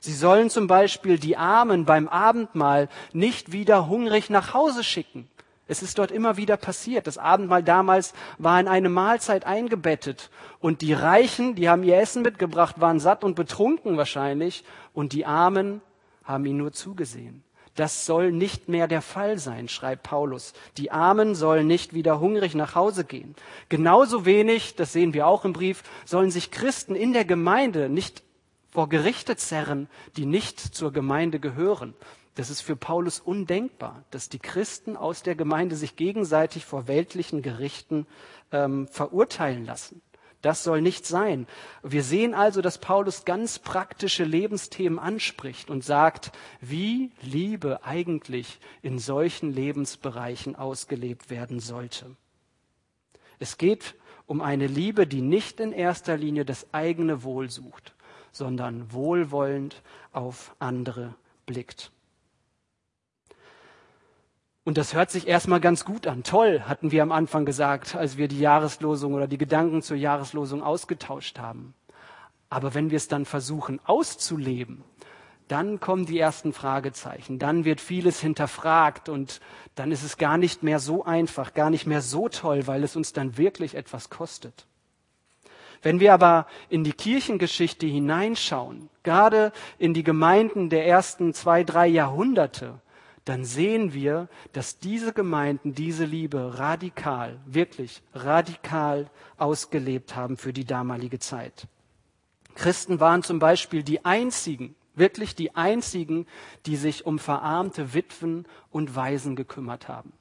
Sie 0.00 0.14
sollen 0.14 0.50
zum 0.50 0.66
Beispiel 0.66 1.16
die 1.20 1.36
Armen 1.36 1.84
beim 1.84 2.08
Abendmahl 2.08 2.88
nicht 3.12 3.52
wieder 3.52 3.86
hungrig 3.86 4.30
nach 4.30 4.52
Hause 4.52 4.82
schicken, 4.82 5.28
es 5.68 5.82
ist 5.82 5.98
dort 5.98 6.10
immer 6.10 6.38
wieder 6.38 6.56
passiert. 6.56 7.06
Das 7.06 7.18
Abendmahl 7.18 7.62
damals 7.62 8.14
war 8.38 8.58
in 8.58 8.66
eine 8.66 8.88
Mahlzeit 8.88 9.44
eingebettet. 9.44 10.30
Und 10.60 10.80
die 10.80 10.94
Reichen, 10.94 11.54
die 11.54 11.68
haben 11.68 11.84
ihr 11.84 11.98
Essen 11.98 12.22
mitgebracht, 12.22 12.80
waren 12.80 12.98
satt 12.98 13.22
und 13.22 13.36
betrunken 13.36 13.98
wahrscheinlich. 13.98 14.64
Und 14.94 15.12
die 15.12 15.26
Armen 15.26 15.82
haben 16.24 16.46
ihnen 16.46 16.58
nur 16.58 16.72
zugesehen. 16.72 17.44
Das 17.74 18.06
soll 18.06 18.32
nicht 18.32 18.68
mehr 18.68 18.88
der 18.88 19.02
Fall 19.02 19.38
sein, 19.38 19.68
schreibt 19.68 20.02
Paulus. 20.02 20.52
Die 20.78 20.90
Armen 20.90 21.36
sollen 21.36 21.68
nicht 21.68 21.94
wieder 21.94 22.18
hungrig 22.18 22.56
nach 22.56 22.74
Hause 22.74 23.04
gehen. 23.04 23.36
Genauso 23.68 24.24
wenig, 24.24 24.74
das 24.74 24.92
sehen 24.92 25.14
wir 25.14 25.28
auch 25.28 25.44
im 25.44 25.52
Brief, 25.52 25.84
sollen 26.04 26.32
sich 26.32 26.50
Christen 26.50 26.96
in 26.96 27.12
der 27.12 27.24
Gemeinde 27.24 27.88
nicht 27.88 28.24
vor 28.70 28.88
Gerichte 28.88 29.36
zerren, 29.36 29.88
die 30.16 30.26
nicht 30.26 30.58
zur 30.58 30.92
Gemeinde 30.92 31.38
gehören. 31.38 31.94
Das 32.38 32.50
ist 32.50 32.60
für 32.60 32.76
Paulus 32.76 33.18
undenkbar, 33.18 34.04
dass 34.12 34.28
die 34.28 34.38
Christen 34.38 34.96
aus 34.96 35.24
der 35.24 35.34
Gemeinde 35.34 35.74
sich 35.74 35.96
gegenseitig 35.96 36.64
vor 36.64 36.86
weltlichen 36.86 37.42
Gerichten 37.42 38.06
ähm, 38.52 38.86
verurteilen 38.86 39.64
lassen. 39.66 40.02
Das 40.40 40.62
soll 40.62 40.80
nicht 40.80 41.04
sein. 41.04 41.48
Wir 41.82 42.04
sehen 42.04 42.34
also, 42.34 42.60
dass 42.62 42.78
Paulus 42.78 43.24
ganz 43.24 43.58
praktische 43.58 44.22
Lebensthemen 44.22 45.00
anspricht 45.00 45.68
und 45.68 45.82
sagt, 45.82 46.30
wie 46.60 47.10
Liebe 47.22 47.82
eigentlich 47.82 48.60
in 48.82 49.00
solchen 49.00 49.52
Lebensbereichen 49.52 50.54
ausgelebt 50.54 51.30
werden 51.30 51.58
sollte. 51.58 52.14
Es 53.40 53.58
geht 53.58 53.96
um 54.26 54.42
eine 54.42 54.68
Liebe, 54.68 55.08
die 55.08 55.22
nicht 55.22 55.58
in 55.58 55.72
erster 55.72 56.16
Linie 56.16 56.44
das 56.44 56.72
eigene 56.72 57.24
Wohl 57.24 57.50
sucht, 57.50 57.96
sondern 58.30 58.92
wohlwollend 58.92 59.82
auf 60.12 60.54
andere 60.60 61.16
blickt. 61.44 61.90
Und 64.68 64.76
das 64.76 64.92
hört 64.92 65.10
sich 65.10 65.26
erstmal 65.26 65.60
ganz 65.60 65.86
gut 65.86 66.06
an. 66.06 66.24
Toll, 66.24 66.60
hatten 66.60 66.92
wir 66.92 67.02
am 67.02 67.10
Anfang 67.10 67.46
gesagt, 67.46 67.96
als 67.96 68.18
wir 68.18 68.28
die 68.28 68.38
Jahreslosung 68.38 69.14
oder 69.14 69.26
die 69.26 69.38
Gedanken 69.38 69.80
zur 69.80 69.96
Jahreslosung 69.96 70.62
ausgetauscht 70.62 71.38
haben. 71.38 71.72
Aber 72.50 72.74
wenn 72.74 72.90
wir 72.90 72.98
es 72.98 73.08
dann 73.08 73.24
versuchen 73.24 73.80
auszuleben, 73.86 74.84
dann 75.48 75.80
kommen 75.80 76.04
die 76.04 76.18
ersten 76.18 76.52
Fragezeichen, 76.52 77.38
dann 77.38 77.64
wird 77.64 77.80
vieles 77.80 78.20
hinterfragt 78.20 79.08
und 79.08 79.40
dann 79.74 79.90
ist 79.90 80.02
es 80.02 80.18
gar 80.18 80.36
nicht 80.36 80.62
mehr 80.62 80.80
so 80.80 81.02
einfach, 81.02 81.54
gar 81.54 81.70
nicht 81.70 81.86
mehr 81.86 82.02
so 82.02 82.28
toll, 82.28 82.66
weil 82.66 82.84
es 82.84 82.94
uns 82.94 83.14
dann 83.14 83.38
wirklich 83.38 83.74
etwas 83.74 84.10
kostet. 84.10 84.66
Wenn 85.80 85.98
wir 85.98 86.12
aber 86.12 86.46
in 86.68 86.84
die 86.84 86.92
Kirchengeschichte 86.92 87.86
hineinschauen, 87.86 88.90
gerade 89.02 89.50
in 89.78 89.94
die 89.94 90.04
Gemeinden 90.04 90.68
der 90.68 90.86
ersten 90.86 91.32
zwei, 91.32 91.64
drei 91.64 91.86
Jahrhunderte, 91.86 92.82
dann 93.28 93.44
sehen 93.44 93.92
wir, 93.92 94.28
dass 94.52 94.78
diese 94.78 95.12
Gemeinden 95.12 95.74
diese 95.74 96.06
Liebe 96.06 96.58
radikal, 96.58 97.38
wirklich 97.44 98.02
radikal 98.14 99.10
ausgelebt 99.36 100.16
haben 100.16 100.38
für 100.38 100.54
die 100.54 100.64
damalige 100.64 101.18
Zeit. 101.18 101.66
Christen 102.54 103.00
waren 103.00 103.22
zum 103.22 103.38
Beispiel 103.38 103.82
die 103.82 104.04
einzigen, 104.04 104.74
wirklich 104.94 105.34
die 105.34 105.54
einzigen, 105.54 106.26
die 106.64 106.76
sich 106.76 107.04
um 107.04 107.18
verarmte 107.18 107.92
Witwen 107.92 108.46
und 108.70 108.96
Waisen 108.96 109.36
gekümmert 109.36 109.88
haben. 109.88 110.12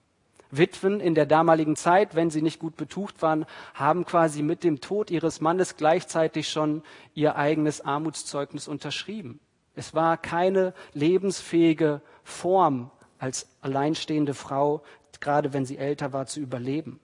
Witwen 0.51 0.99
in 0.99 1.15
der 1.15 1.25
damaligen 1.25 1.75
Zeit, 1.77 2.13
wenn 2.13 2.29
sie 2.29 2.41
nicht 2.41 2.59
gut 2.59 2.75
betucht 2.75 3.21
waren, 3.21 3.45
haben 3.73 4.05
quasi 4.05 4.41
mit 4.41 4.63
dem 4.63 4.81
Tod 4.81 5.11
ihres 5.11 5.39
Mannes 5.39 5.77
gleichzeitig 5.77 6.49
schon 6.49 6.83
ihr 7.13 7.37
eigenes 7.37 7.81
Armutszeugnis 7.81 8.67
unterschrieben. 8.67 9.39
Es 9.75 9.93
war 9.93 10.17
keine 10.17 10.73
lebensfähige 10.93 12.01
Form 12.23 12.91
als 13.19 13.47
alleinstehende 13.61 14.33
Frau, 14.33 14.83
gerade 15.19 15.53
wenn 15.53 15.65
sie 15.65 15.77
älter 15.77 16.13
war, 16.13 16.27
zu 16.27 16.39
überleben. 16.39 16.99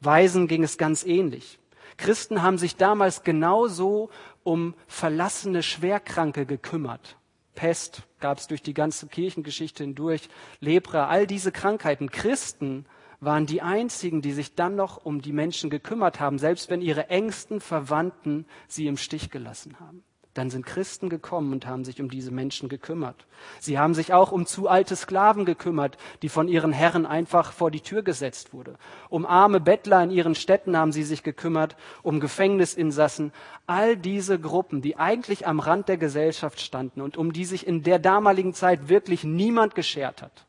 Waisen 0.00 0.46
ging 0.48 0.62
es 0.62 0.78
ganz 0.78 1.04
ähnlich. 1.04 1.58
Christen 1.96 2.42
haben 2.42 2.58
sich 2.58 2.76
damals 2.76 3.22
genauso 3.22 4.10
um 4.42 4.74
verlassene 4.86 5.62
Schwerkranke 5.62 6.44
gekümmert. 6.44 7.16
Pest 7.54 8.02
gab 8.20 8.38
es 8.38 8.46
durch 8.46 8.62
die 8.62 8.74
ganze 8.74 9.06
Kirchengeschichte 9.06 9.82
hindurch, 9.82 10.28
Lepra, 10.60 11.08
all 11.08 11.26
diese 11.26 11.52
Krankheiten. 11.52 12.10
Christen 12.10 12.84
waren 13.20 13.46
die 13.46 13.62
einzigen, 13.62 14.20
die 14.20 14.32
sich 14.32 14.54
dann 14.54 14.76
noch 14.76 15.04
um 15.04 15.22
die 15.22 15.32
Menschen 15.32 15.70
gekümmert 15.70 16.20
haben, 16.20 16.38
selbst 16.38 16.68
wenn 16.68 16.82
ihre 16.82 17.08
engsten 17.08 17.60
Verwandten 17.60 18.46
sie 18.68 18.86
im 18.86 18.98
Stich 18.98 19.30
gelassen 19.30 19.80
haben. 19.80 20.04
Dann 20.36 20.50
sind 20.50 20.66
Christen 20.66 21.08
gekommen 21.08 21.50
und 21.52 21.66
haben 21.66 21.86
sich 21.86 21.98
um 21.98 22.10
diese 22.10 22.30
Menschen 22.30 22.68
gekümmert. 22.68 23.26
Sie 23.58 23.78
haben 23.78 23.94
sich 23.94 24.12
auch 24.12 24.32
um 24.32 24.44
zu 24.44 24.68
alte 24.68 24.94
Sklaven 24.94 25.46
gekümmert, 25.46 25.96
die 26.20 26.28
von 26.28 26.46
ihren 26.46 26.72
Herren 26.72 27.06
einfach 27.06 27.52
vor 27.52 27.70
die 27.70 27.80
Tür 27.80 28.02
gesetzt 28.02 28.52
wurde. 28.52 28.74
Um 29.08 29.24
arme 29.24 29.60
Bettler 29.60 30.02
in 30.02 30.10
ihren 30.10 30.34
Städten 30.34 30.76
haben 30.76 30.92
sie 30.92 31.04
sich 31.04 31.22
gekümmert, 31.22 31.74
um 32.02 32.20
Gefängnisinsassen. 32.20 33.32
All 33.66 33.96
diese 33.96 34.38
Gruppen, 34.38 34.82
die 34.82 34.98
eigentlich 34.98 35.46
am 35.46 35.58
Rand 35.58 35.88
der 35.88 35.96
Gesellschaft 35.96 36.60
standen 36.60 37.00
und 37.00 37.16
um 37.16 37.32
die 37.32 37.46
sich 37.46 37.66
in 37.66 37.82
der 37.82 37.98
damaligen 37.98 38.52
Zeit 38.52 38.90
wirklich 38.90 39.24
niemand 39.24 39.74
geschert 39.74 40.20
hat. 40.20 40.44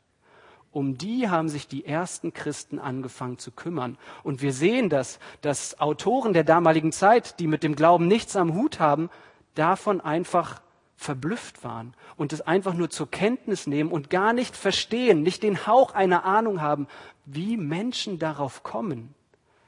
Um 0.70 0.98
die 0.98 1.30
haben 1.30 1.48
sich 1.48 1.66
die 1.66 1.86
ersten 1.86 2.34
Christen 2.34 2.78
angefangen 2.78 3.38
zu 3.38 3.52
kümmern. 3.52 3.96
Und 4.22 4.42
wir 4.42 4.52
sehen 4.52 4.90
das, 4.90 5.18
dass 5.40 5.80
Autoren 5.80 6.34
der 6.34 6.44
damaligen 6.44 6.92
Zeit, 6.92 7.40
die 7.40 7.46
mit 7.46 7.62
dem 7.62 7.74
Glauben 7.74 8.06
nichts 8.06 8.36
am 8.36 8.52
Hut 8.52 8.80
haben, 8.80 9.08
davon 9.54 10.00
einfach 10.00 10.60
verblüfft 10.96 11.62
waren 11.62 11.94
und 12.16 12.32
es 12.32 12.40
einfach 12.40 12.74
nur 12.74 12.90
zur 12.90 13.08
Kenntnis 13.10 13.66
nehmen 13.66 13.92
und 13.92 14.10
gar 14.10 14.32
nicht 14.32 14.56
verstehen, 14.56 15.22
nicht 15.22 15.44
den 15.44 15.66
Hauch 15.66 15.92
einer 15.92 16.24
Ahnung 16.24 16.60
haben, 16.60 16.88
wie 17.24 17.56
Menschen 17.56 18.18
darauf 18.18 18.64
kommen, 18.64 19.14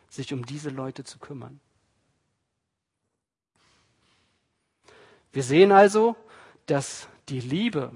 sich 0.09 0.33
um 0.33 0.45
diese 0.45 0.71
Leute 0.71 1.05
zu 1.05 1.19
kümmern. 1.19 1.61
Wir 5.33 5.45
sehen 5.45 5.71
also, 5.71 6.17
dass 6.67 7.09
die 7.29 7.41
Liebe 7.41 7.93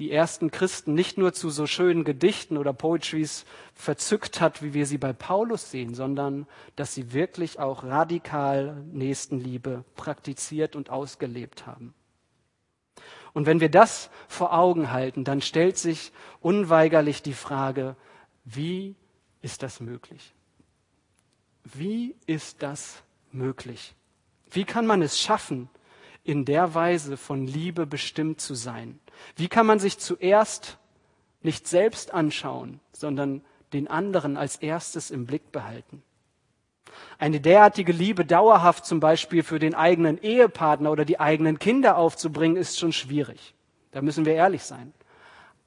die 0.00 0.10
ersten 0.10 0.50
Christen 0.50 0.94
nicht 0.94 1.18
nur 1.18 1.34
zu 1.34 1.50
so 1.50 1.66
schönen 1.66 2.04
Gedichten 2.04 2.56
oder 2.56 2.72
Poetries 2.72 3.44
verzückt 3.74 4.40
hat, 4.40 4.62
wie 4.62 4.72
wir 4.72 4.86
sie 4.86 4.96
bei 4.96 5.12
Paulus 5.12 5.70
sehen, 5.70 5.94
sondern 5.94 6.46
dass 6.74 6.94
sie 6.94 7.12
wirklich 7.12 7.58
auch 7.58 7.84
radikal 7.84 8.82
Nächstenliebe 8.92 9.84
praktiziert 9.96 10.74
und 10.74 10.88
ausgelebt 10.88 11.66
haben. 11.66 11.92
Und 13.34 13.44
wenn 13.44 13.60
wir 13.60 13.68
das 13.68 14.08
vor 14.26 14.54
Augen 14.54 14.90
halten, 14.90 15.22
dann 15.22 15.42
stellt 15.42 15.76
sich 15.76 16.12
unweigerlich 16.40 17.22
die 17.22 17.34
Frage, 17.34 17.94
wie 18.44 18.96
ist 19.42 19.62
das 19.62 19.80
möglich? 19.80 20.32
Wie 21.62 22.16
ist 22.26 22.62
das 22.62 23.02
möglich? 23.32 23.94
Wie 24.50 24.64
kann 24.64 24.86
man 24.86 25.02
es 25.02 25.20
schaffen, 25.20 25.68
in 26.24 26.44
der 26.44 26.74
Weise 26.74 27.16
von 27.16 27.46
Liebe 27.46 27.86
bestimmt 27.86 28.40
zu 28.40 28.54
sein? 28.54 28.98
Wie 29.36 29.48
kann 29.48 29.66
man 29.66 29.78
sich 29.78 29.98
zuerst 29.98 30.78
nicht 31.42 31.66
selbst 31.66 32.12
anschauen, 32.12 32.80
sondern 32.92 33.42
den 33.72 33.88
anderen 33.88 34.36
als 34.36 34.56
erstes 34.56 35.10
im 35.10 35.26
Blick 35.26 35.52
behalten? 35.52 36.02
Eine 37.18 37.40
derartige 37.40 37.92
Liebe 37.92 38.24
dauerhaft 38.24 38.86
zum 38.86 39.00
Beispiel 39.00 39.42
für 39.42 39.58
den 39.58 39.74
eigenen 39.74 40.20
Ehepartner 40.20 40.90
oder 40.90 41.04
die 41.04 41.20
eigenen 41.20 41.58
Kinder 41.58 41.96
aufzubringen, 41.96 42.56
ist 42.56 42.78
schon 42.78 42.92
schwierig. 42.92 43.54
Da 43.92 44.02
müssen 44.02 44.24
wir 44.24 44.34
ehrlich 44.34 44.62
sein. 44.62 44.92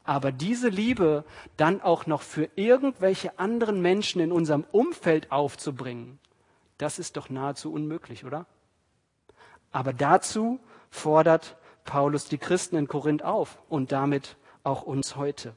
Aber 0.03 0.31
diese 0.31 0.67
Liebe 0.67 1.23
dann 1.55 1.81
auch 1.81 2.07
noch 2.07 2.21
für 2.21 2.49
irgendwelche 2.55 3.39
anderen 3.39 3.81
Menschen 3.81 4.19
in 4.19 4.31
unserem 4.31 4.65
Umfeld 4.71 5.31
aufzubringen, 5.31 6.19
das 6.77 6.99
ist 6.99 7.15
doch 7.15 7.29
nahezu 7.29 7.71
unmöglich, 7.71 8.25
oder? 8.25 8.45
Aber 9.73 9.91
dazu 9.91 10.59
fordert 10.89 11.57
Paulus 11.83 12.29
die 12.29 12.37
Christen 12.37 12.77
in 12.77 12.87
Korinth 12.87 13.23
auf 13.23 13.57
und 13.67 13.91
damit 13.91 14.37
auch 14.63 14.83
uns 14.83 15.17
heute. 15.17 15.55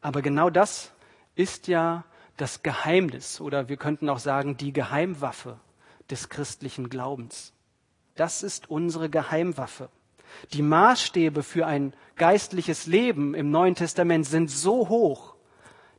Aber 0.00 0.22
genau 0.22 0.48
das 0.48 0.92
ist 1.34 1.68
ja 1.68 2.04
das 2.36 2.62
Geheimnis 2.62 3.40
oder 3.40 3.68
wir 3.68 3.76
könnten 3.76 4.08
auch 4.08 4.20
sagen 4.20 4.56
die 4.56 4.72
Geheimwaffe 4.72 5.58
des 6.08 6.28
christlichen 6.28 6.88
Glaubens. 6.88 7.52
Das 8.14 8.42
ist 8.42 8.70
unsere 8.70 9.10
Geheimwaffe. 9.10 9.90
Die 10.52 10.62
Maßstäbe 10.62 11.42
für 11.42 11.66
ein 11.66 11.94
geistliches 12.16 12.86
Leben 12.86 13.34
im 13.34 13.50
Neuen 13.50 13.74
Testament 13.74 14.26
sind 14.26 14.50
so 14.50 14.88
hoch, 14.88 15.34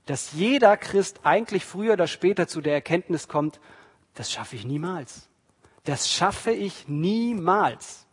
dass 0.05 0.33
jeder 0.33 0.77
Christ 0.77 1.21
eigentlich 1.23 1.65
früher 1.65 1.93
oder 1.93 2.07
später 2.07 2.47
zu 2.47 2.61
der 2.61 2.73
Erkenntnis 2.73 3.27
kommt, 3.27 3.59
das 4.15 4.31
schaffe 4.31 4.55
ich 4.55 4.65
niemals. 4.65 5.28
Das 5.89 6.07
schaffe 6.07 6.51
ich 6.51 6.87
niemals. 6.87 8.05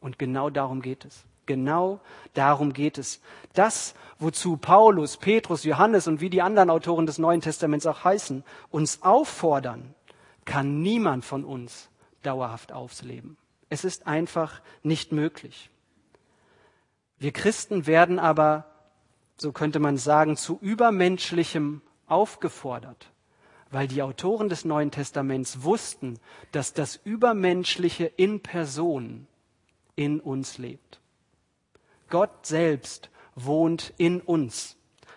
Und 0.00 0.18
genau 0.18 0.48
darum 0.48 0.80
geht 0.80 1.04
es. 1.04 1.22
Genau 1.44 2.00
darum 2.32 2.72
geht 2.72 2.96
es. 2.96 3.20
Das, 3.52 3.94
wozu 4.18 4.56
Paulus, 4.56 5.18
Petrus, 5.18 5.64
Johannes 5.64 6.06
und 6.06 6.22
wie 6.22 6.30
die 6.30 6.40
anderen 6.40 6.70
Autoren 6.70 7.04
des 7.04 7.18
Neuen 7.18 7.42
Testaments 7.42 7.84
auch 7.84 8.04
heißen, 8.04 8.42
uns 8.70 9.02
auffordern, 9.02 9.94
kann 10.46 10.80
niemand 10.80 11.26
von 11.26 11.44
uns 11.44 11.90
dauerhaft 12.22 12.72
ausleben. 12.72 13.36
Es 13.68 13.84
ist 13.84 14.06
einfach 14.06 14.62
nicht 14.82 15.12
möglich. 15.12 15.68
Wir 17.18 17.32
Christen 17.32 17.86
werden 17.86 18.18
aber, 18.18 18.64
so 19.36 19.52
könnte 19.52 19.78
man 19.78 19.98
sagen, 19.98 20.38
zu 20.38 20.58
übermenschlichem 20.62 21.82
aufgefordert, 22.06 23.12
weil 23.72 23.88
die 23.88 24.02
Autoren 24.02 24.48
des 24.48 24.64
Neuen 24.64 24.90
Testaments 24.90 25.62
wussten, 25.62 26.18
dass 26.52 26.74
das 26.74 27.00
Übermenschliche 27.02 28.04
in 28.04 28.40
Person 28.40 29.26
in 29.96 30.20
uns 30.20 30.58
lebt. 30.58 31.00
Gott 32.10 32.46
selbst 32.46 33.10
wohnt 33.34 33.94
in 33.96 34.20
uns. 34.20 34.76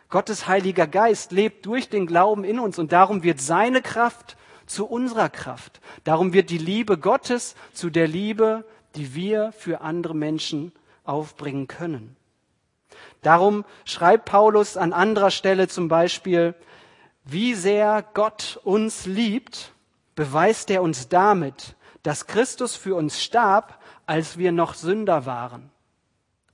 Gottes 0.10 0.48
Heiliger 0.48 0.88
Geist 0.88 1.34
lebt 1.34 1.66
durch 1.66 1.90
den 1.90 2.08
Glauben 2.08 2.46
in 2.46 2.60
uns 2.60 2.80
und 2.80 2.94
darum 2.94 3.24
wird 3.24 3.42
seine 3.42 3.82
Kraft 3.82 4.38
zu 4.66 4.86
unserer 4.86 5.30
Kraft. 5.30 5.82
Darum 6.06 6.32
wird 6.32 6.50
die 6.50 6.58
Liebe 6.58 6.98
Gottes 6.98 7.56
zu 7.74 7.90
der 7.90 8.08
Liebe, 8.08 8.64
die 8.96 9.14
wir 9.14 9.52
für 9.52 9.82
andere 9.82 10.16
Menschen 10.16 10.72
aufbringen 11.04 11.68
können. 11.68 12.16
Darum 13.22 13.66
schreibt 13.84 14.26
Paulus 14.26 14.78
an 14.78 14.94
anderer 14.94 15.32
Stelle 15.32 15.68
zum 15.68 15.90
Beispiel, 15.90 16.56
wie 17.26 17.56
sehr 17.56 18.06
Gott 18.14 18.60
uns 18.64 19.06
liebt, 19.06 19.74
beweist 20.16 20.70
er 20.70 20.82
uns 20.82 21.10
damit, 21.10 21.76
dass 22.04 22.28
Christus 22.28 22.76
für 22.76 22.96
uns 22.96 23.22
starb, 23.22 23.82
als 24.06 24.38
wir 24.38 24.52
noch 24.52 24.76
Sünder 24.76 25.26
waren. 25.26 25.72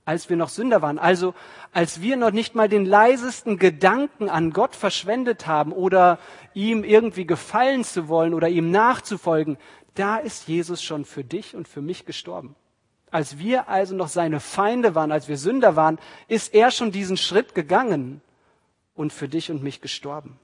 Als 0.04 0.30
wir 0.30 0.36
noch 0.36 0.48
Sünder 0.48 0.82
waren. 0.82 0.98
Also 0.98 1.34
als 1.72 2.00
wir 2.00 2.16
noch 2.16 2.32
nicht 2.32 2.54
mal 2.54 2.68
den 2.68 2.86
leisesten 2.86 3.58
Gedanken 3.58 4.28
an 4.28 4.50
Gott 4.52 4.74
verschwendet 4.74 5.46
haben 5.46 5.72
oder 5.72 6.18
ihm 6.54 6.82
irgendwie 6.82 7.26
gefallen 7.26 7.84
zu 7.84 8.08
wollen 8.08 8.34
oder 8.34 8.48
ihm 8.48 8.70
nachzufolgen, 8.70 9.58
da 9.94 10.16
ist 10.16 10.48
Jesus 10.48 10.82
schon 10.82 11.04
für 11.04 11.22
dich 11.22 11.54
und 11.54 11.68
für 11.68 11.82
mich 11.82 12.06
gestorben. 12.06 12.56
Als 13.10 13.38
wir 13.38 13.68
also 13.68 13.94
noch 13.94 14.08
seine 14.08 14.40
Feinde 14.40 14.94
waren, 14.94 15.12
als 15.12 15.28
wir 15.28 15.36
Sünder 15.36 15.76
waren, 15.76 15.98
ist 16.28 16.54
er 16.54 16.70
schon 16.70 16.90
diesen 16.90 17.18
Schritt 17.18 17.54
gegangen 17.54 18.22
und 18.94 19.12
für 19.12 19.28
dich 19.28 19.50
und 19.50 19.62
mich 19.62 19.82
gestorben. 19.82 20.38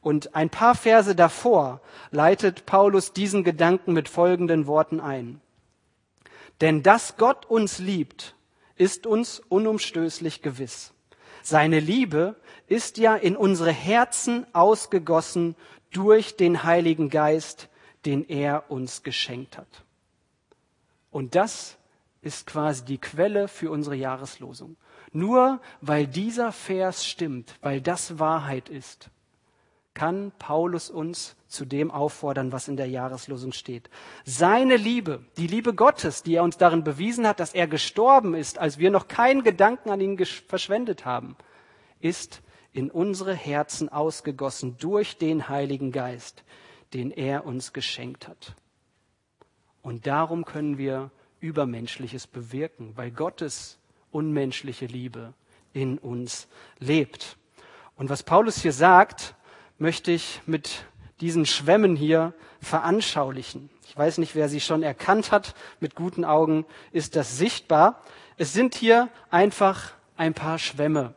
Und 0.00 0.34
ein 0.34 0.48
paar 0.48 0.74
Verse 0.74 1.14
davor 1.14 1.80
leitet 2.10 2.64
Paulus 2.66 3.12
diesen 3.12 3.44
Gedanken 3.44 3.92
mit 3.92 4.08
folgenden 4.08 4.66
Worten 4.66 5.00
ein. 5.00 5.40
Denn 6.60 6.82
dass 6.82 7.16
Gott 7.16 7.46
uns 7.46 7.78
liebt, 7.78 8.34
ist 8.76 9.06
uns 9.06 9.40
unumstößlich 9.40 10.42
gewiss. 10.42 10.92
Seine 11.42 11.80
Liebe 11.80 12.36
ist 12.66 12.98
ja 12.98 13.14
in 13.14 13.36
unsere 13.36 13.72
Herzen 13.72 14.46
ausgegossen 14.54 15.54
durch 15.90 16.36
den 16.36 16.62
Heiligen 16.64 17.10
Geist, 17.10 17.68
den 18.06 18.26
er 18.28 18.70
uns 18.70 19.02
geschenkt 19.02 19.58
hat. 19.58 19.84
Und 21.10 21.34
das 21.34 21.76
ist 22.22 22.46
quasi 22.46 22.84
die 22.84 22.98
Quelle 22.98 23.48
für 23.48 23.70
unsere 23.70 23.96
Jahreslosung. 23.96 24.76
Nur 25.12 25.60
weil 25.80 26.06
dieser 26.06 26.52
Vers 26.52 27.06
stimmt, 27.06 27.54
weil 27.62 27.80
das 27.80 28.18
Wahrheit 28.18 28.68
ist, 28.68 29.10
kann 30.00 30.32
Paulus 30.38 30.88
uns 30.88 31.36
zu 31.46 31.66
dem 31.66 31.90
auffordern, 31.90 32.52
was 32.52 32.68
in 32.68 32.78
der 32.78 32.86
Jahreslosung 32.86 33.52
steht. 33.52 33.90
Seine 34.24 34.76
Liebe, 34.76 35.22
die 35.36 35.46
Liebe 35.46 35.74
Gottes, 35.74 36.22
die 36.22 36.36
er 36.36 36.42
uns 36.42 36.56
darin 36.56 36.84
bewiesen 36.84 37.26
hat, 37.26 37.38
dass 37.38 37.52
er 37.52 37.66
gestorben 37.66 38.34
ist, 38.34 38.56
als 38.56 38.78
wir 38.78 38.90
noch 38.90 39.08
keinen 39.08 39.42
Gedanken 39.42 39.90
an 39.90 40.00
ihn 40.00 40.16
verschwendet 40.24 41.04
haben, 41.04 41.36
ist 42.00 42.40
in 42.72 42.90
unsere 42.90 43.34
Herzen 43.34 43.90
ausgegossen 43.90 44.78
durch 44.78 45.18
den 45.18 45.50
Heiligen 45.50 45.92
Geist, 45.92 46.44
den 46.94 47.10
er 47.10 47.44
uns 47.44 47.74
geschenkt 47.74 48.26
hat. 48.26 48.54
Und 49.82 50.06
darum 50.06 50.46
können 50.46 50.78
wir 50.78 51.10
Übermenschliches 51.40 52.26
bewirken, 52.26 52.92
weil 52.96 53.10
Gottes 53.10 53.78
unmenschliche 54.12 54.86
Liebe 54.86 55.34
in 55.74 55.98
uns 55.98 56.48
lebt. 56.78 57.36
Und 57.96 58.08
was 58.08 58.22
Paulus 58.22 58.62
hier 58.62 58.72
sagt, 58.72 59.34
möchte 59.80 60.12
ich 60.12 60.42
mit 60.46 60.84
diesen 61.20 61.46
Schwämmen 61.46 61.96
hier 61.96 62.34
veranschaulichen. 62.60 63.70
Ich 63.88 63.96
weiß 63.96 64.18
nicht, 64.18 64.34
wer 64.34 64.48
sie 64.48 64.60
schon 64.60 64.82
erkannt 64.82 65.32
hat. 65.32 65.54
Mit 65.80 65.94
guten 65.94 66.24
Augen 66.24 66.66
ist 66.92 67.16
das 67.16 67.38
sichtbar. 67.38 68.02
Es 68.36 68.52
sind 68.52 68.74
hier 68.74 69.08
einfach 69.30 69.92
ein 70.16 70.34
paar 70.34 70.58
Schwämme. 70.58 71.14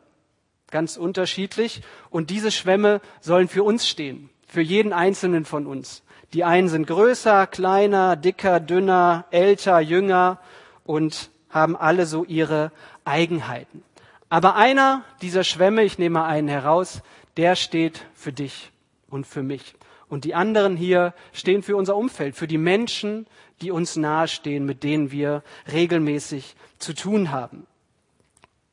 Ganz 0.70 0.96
unterschiedlich. 0.96 1.82
Und 2.10 2.30
diese 2.30 2.50
Schwämme 2.50 3.00
sollen 3.20 3.48
für 3.48 3.62
uns 3.62 3.86
stehen. 3.86 4.30
Für 4.48 4.62
jeden 4.62 4.92
einzelnen 4.92 5.44
von 5.44 5.66
uns. 5.66 6.02
Die 6.32 6.42
einen 6.42 6.68
sind 6.68 6.86
größer, 6.86 7.46
kleiner, 7.46 8.16
dicker, 8.16 8.60
dünner, 8.60 9.26
älter, 9.30 9.78
jünger 9.78 10.40
und 10.84 11.30
haben 11.50 11.76
alle 11.76 12.06
so 12.06 12.24
ihre 12.24 12.72
Eigenheiten. 13.04 13.82
Aber 14.30 14.56
einer 14.56 15.04
dieser 15.22 15.44
Schwämme, 15.44 15.84
ich 15.84 15.98
nehme 15.98 16.24
einen 16.24 16.48
heraus, 16.48 17.02
der 17.36 17.56
steht 17.56 18.06
für 18.14 18.32
dich 18.32 18.70
und 19.08 19.26
für 19.26 19.42
mich. 19.42 19.74
Und 20.08 20.24
die 20.24 20.34
anderen 20.34 20.76
hier 20.76 21.14
stehen 21.32 21.62
für 21.62 21.76
unser 21.76 21.96
Umfeld, 21.96 22.36
für 22.36 22.46
die 22.46 22.58
Menschen, 22.58 23.26
die 23.62 23.70
uns 23.70 23.96
nahestehen, 23.96 24.64
mit 24.66 24.82
denen 24.82 25.10
wir 25.10 25.42
regelmäßig 25.72 26.54
zu 26.78 26.94
tun 26.94 27.30
haben. 27.30 27.66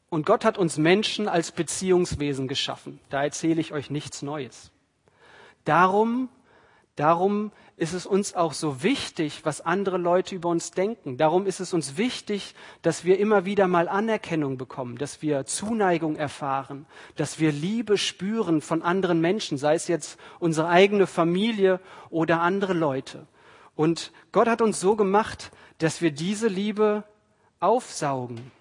Und 0.09 0.25
Gott 0.25 0.43
hat 0.43 0.57
uns 0.57 0.77
Menschen 0.77 1.29
als 1.29 1.51
Beziehungswesen 1.51 2.47
geschaffen. 2.47 2.99
Da 3.09 3.23
erzähle 3.23 3.61
ich 3.61 3.71
euch 3.71 3.89
nichts 3.89 4.21
Neues. 4.21 4.71
Darum 5.63 6.27
Darum 6.95 7.51
ist 7.77 7.93
es 7.93 8.05
uns 8.05 8.35
auch 8.35 8.53
so 8.53 8.83
wichtig, 8.83 9.41
was 9.43 9.61
andere 9.61 9.97
Leute 9.97 10.35
über 10.35 10.49
uns 10.49 10.71
denken. 10.71 11.17
Darum 11.17 11.45
ist 11.45 11.59
es 11.59 11.73
uns 11.73 11.97
wichtig, 11.97 12.53
dass 12.81 13.05
wir 13.05 13.17
immer 13.17 13.45
wieder 13.45 13.67
mal 13.67 13.87
Anerkennung 13.87 14.57
bekommen, 14.57 14.97
dass 14.97 15.21
wir 15.21 15.45
Zuneigung 15.45 16.15
erfahren, 16.15 16.85
dass 17.15 17.39
wir 17.39 17.51
Liebe 17.51 17.97
spüren 17.97 18.61
von 18.61 18.81
anderen 18.81 19.21
Menschen, 19.21 19.57
sei 19.57 19.75
es 19.75 19.87
jetzt 19.87 20.19
unsere 20.39 20.67
eigene 20.67 21.07
Familie 21.07 21.79
oder 22.09 22.41
andere 22.41 22.73
Leute. 22.73 23.25
Und 23.75 24.11
Gott 24.31 24.47
hat 24.47 24.61
uns 24.61 24.79
so 24.79 24.95
gemacht, 24.95 25.51
dass 25.77 26.01
wir 26.01 26.11
diese 26.11 26.47
Liebe 26.47 27.05
aufsaugen, 27.59 28.51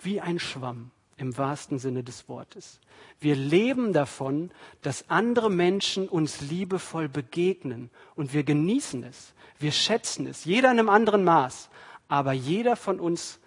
wie 0.00 0.20
ein 0.20 0.38
Schwamm 0.38 0.90
im 1.16 1.36
wahrsten 1.38 1.78
Sinne 1.78 2.02
des 2.02 2.28
Wortes. 2.28 2.80
Wir 3.20 3.34
leben 3.34 3.92
davon, 3.92 4.50
dass 4.82 5.08
andere 5.08 5.50
Menschen 5.50 6.08
uns 6.08 6.40
liebevoll 6.40 7.08
begegnen 7.08 7.90
und 8.14 8.34
wir 8.34 8.44
genießen 8.44 9.02
es, 9.04 9.34
wir 9.58 9.72
schätzen 9.72 10.26
es, 10.26 10.44
jeder 10.44 10.70
in 10.70 10.78
einem 10.78 10.90
anderen 10.90 11.24
Maß, 11.24 11.70
aber 12.08 12.32
jeder 12.32 12.76
von 12.76 13.00
uns 13.00 13.40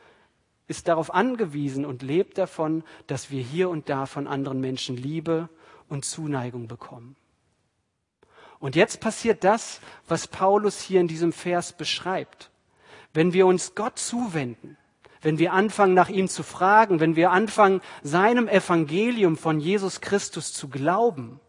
ist 0.68 0.88
darauf 0.88 1.14
angewiesen 1.14 1.86
und 1.86 2.02
lebt 2.02 2.38
davon, 2.38 2.84
dass 3.08 3.32
wir 3.32 3.42
hier 3.42 3.70
und 3.70 3.90
da 3.90 4.06
von 4.06 4.28
anderen 4.28 4.60
Menschen 4.60 4.98
Liebe 4.98 5.50
und 5.88 6.06
Zuneigung 6.06 6.68
bekommen. 6.68 7.16
Und 8.60 8.76
jetzt 8.76 9.00
passiert 9.00 9.44
das, 9.44 9.80
was 10.08 10.28
Paulus 10.28 10.82
hier 10.82 11.00
in 11.00 11.08
diesem 11.08 11.32
Vers 11.32 11.74
beschreibt. 11.74 12.52
Wenn 13.14 13.34
wir 13.34 13.48
uns 13.48 13.74
Gott 13.74 13.98
zuwenden, 13.98 14.78
wenn 15.22 15.40
wir 15.40 15.54
anfangen, 15.54 15.94
nach 15.94 16.10
ihm 16.10 16.28
zu 16.28 16.44
fragen, 16.44 17.00
wenn 17.00 17.16
wir 17.16 17.32
anfangen, 17.32 17.82
seinem 18.04 18.48
Evangelium 18.48 19.38
von 19.38 19.60
Jesus 19.60 20.02
Christus 20.02 20.54
zu 20.54 20.70
glauben, 20.70 21.40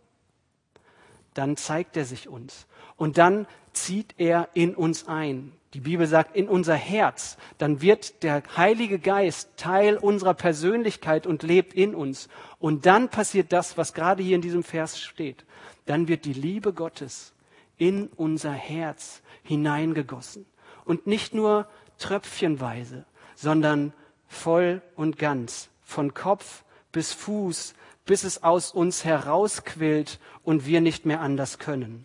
dann 1.34 1.56
zeigt 1.56 1.96
er 1.96 2.04
sich 2.04 2.28
uns. 2.28 2.66
Und 2.96 3.18
dann 3.18 3.46
zieht 3.72 4.14
er 4.18 4.48
in 4.54 4.74
uns 4.74 5.06
ein. 5.06 5.52
Die 5.74 5.80
Bibel 5.80 6.06
sagt, 6.06 6.34
in 6.34 6.48
unser 6.48 6.74
Herz. 6.74 7.36
Dann 7.58 7.80
wird 7.80 8.24
der 8.24 8.42
Heilige 8.56 8.98
Geist 8.98 9.50
Teil 9.56 9.96
unserer 9.96 10.34
Persönlichkeit 10.34 11.26
und 11.26 11.44
lebt 11.44 11.74
in 11.74 11.94
uns. 11.94 12.28
Und 12.58 12.86
dann 12.86 13.08
passiert 13.08 13.52
das, 13.52 13.78
was 13.78 13.94
gerade 13.94 14.22
hier 14.22 14.34
in 14.34 14.42
diesem 14.42 14.64
Vers 14.64 15.00
steht. 15.00 15.44
Dann 15.86 16.08
wird 16.08 16.24
die 16.24 16.32
Liebe 16.32 16.72
Gottes 16.72 17.32
in 17.78 18.08
unser 18.16 18.52
Herz 18.52 19.22
hineingegossen. 19.44 20.44
Und 20.84 21.06
nicht 21.06 21.34
nur 21.34 21.68
tröpfchenweise, 21.98 23.06
sondern 23.40 23.94
voll 24.26 24.82
und 24.96 25.16
ganz, 25.16 25.70
von 25.82 26.12
Kopf 26.12 26.62
bis 26.92 27.14
Fuß, 27.14 27.74
bis 28.04 28.24
es 28.24 28.42
aus 28.42 28.70
uns 28.70 29.04
herausquillt 29.04 30.20
und 30.42 30.66
wir 30.66 30.82
nicht 30.82 31.06
mehr 31.06 31.22
anders 31.22 31.58
können. 31.58 32.04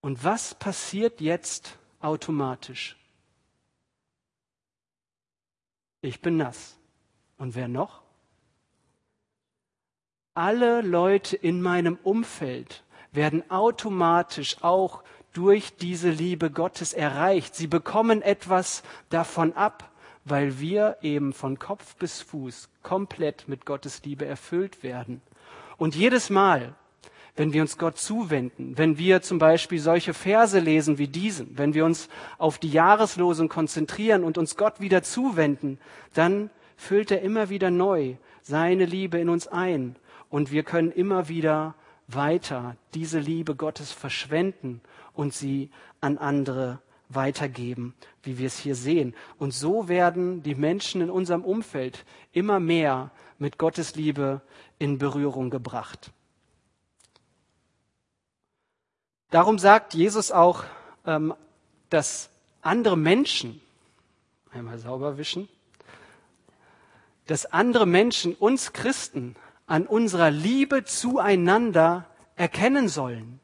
Und 0.00 0.22
was 0.22 0.54
passiert 0.54 1.20
jetzt 1.20 1.76
automatisch? 1.98 2.96
Ich 6.02 6.20
bin 6.20 6.36
nass. 6.36 6.76
Und 7.36 7.56
wer 7.56 7.66
noch? 7.66 8.02
Alle 10.34 10.82
Leute 10.82 11.36
in 11.36 11.60
meinem 11.60 11.98
Umfeld 12.04 12.84
werden 13.10 13.50
automatisch 13.50 14.62
auch 14.62 15.02
durch 15.32 15.76
diese 15.76 16.10
Liebe 16.10 16.50
Gottes 16.50 16.92
erreicht. 16.92 17.54
Sie 17.54 17.66
bekommen 17.66 18.22
etwas 18.22 18.82
davon 19.10 19.52
ab, 19.54 19.90
weil 20.24 20.60
wir 20.60 20.96
eben 21.02 21.32
von 21.32 21.58
Kopf 21.58 21.96
bis 21.96 22.20
Fuß 22.22 22.68
komplett 22.82 23.48
mit 23.48 23.64
Gottes 23.64 24.02
Liebe 24.04 24.26
erfüllt 24.26 24.82
werden. 24.82 25.20
Und 25.76 25.94
jedes 25.94 26.30
Mal, 26.30 26.74
wenn 27.36 27.52
wir 27.52 27.62
uns 27.62 27.78
Gott 27.78 27.96
zuwenden, 27.96 28.76
wenn 28.76 28.98
wir 28.98 29.22
zum 29.22 29.38
Beispiel 29.38 29.78
solche 29.78 30.14
Verse 30.14 30.58
lesen 30.58 30.98
wie 30.98 31.08
diesen, 31.08 31.56
wenn 31.56 31.74
wir 31.74 31.84
uns 31.84 32.08
auf 32.38 32.58
die 32.58 32.70
Jahreslosung 32.70 33.48
konzentrieren 33.48 34.24
und 34.24 34.36
uns 34.36 34.56
Gott 34.56 34.80
wieder 34.80 35.02
zuwenden, 35.02 35.78
dann 36.12 36.50
füllt 36.76 37.10
er 37.10 37.22
immer 37.22 37.48
wieder 37.48 37.70
neu 37.70 38.16
seine 38.42 38.84
Liebe 38.84 39.18
in 39.18 39.28
uns 39.28 39.46
ein 39.48 39.96
und 40.28 40.50
wir 40.50 40.64
können 40.64 40.92
immer 40.92 41.28
wieder 41.28 41.74
weiter 42.08 42.76
diese 42.94 43.20
Liebe 43.20 43.54
Gottes 43.54 43.92
verschwenden 43.92 44.80
und 45.14 45.34
sie 45.34 45.70
an 46.00 46.18
andere 46.18 46.80
weitergeben, 47.08 47.94
wie 48.22 48.38
wir 48.38 48.46
es 48.46 48.58
hier 48.58 48.74
sehen. 48.74 49.14
Und 49.38 49.52
so 49.52 49.88
werden 49.88 50.42
die 50.42 50.54
Menschen 50.54 51.00
in 51.00 51.10
unserem 51.10 51.44
Umfeld 51.44 52.04
immer 52.32 52.60
mehr 52.60 53.10
mit 53.38 53.58
Gottes 53.58 53.96
Liebe 53.96 54.40
in 54.78 54.98
Berührung 54.98 55.50
gebracht. 55.50 56.12
Darum 59.30 59.58
sagt 59.58 59.94
Jesus 59.94 60.32
auch, 60.32 60.64
ähm, 61.06 61.34
dass 61.88 62.30
andere 62.62 62.96
Menschen, 62.96 63.60
einmal 64.52 64.78
sauber 64.78 65.18
wischen, 65.18 65.48
dass 67.26 67.46
andere 67.46 67.86
Menschen 67.86 68.34
uns 68.34 68.72
Christen 68.72 69.36
an 69.66 69.86
unserer 69.86 70.30
Liebe 70.30 70.84
zueinander 70.84 72.06
erkennen 72.34 72.88
sollen. 72.88 73.38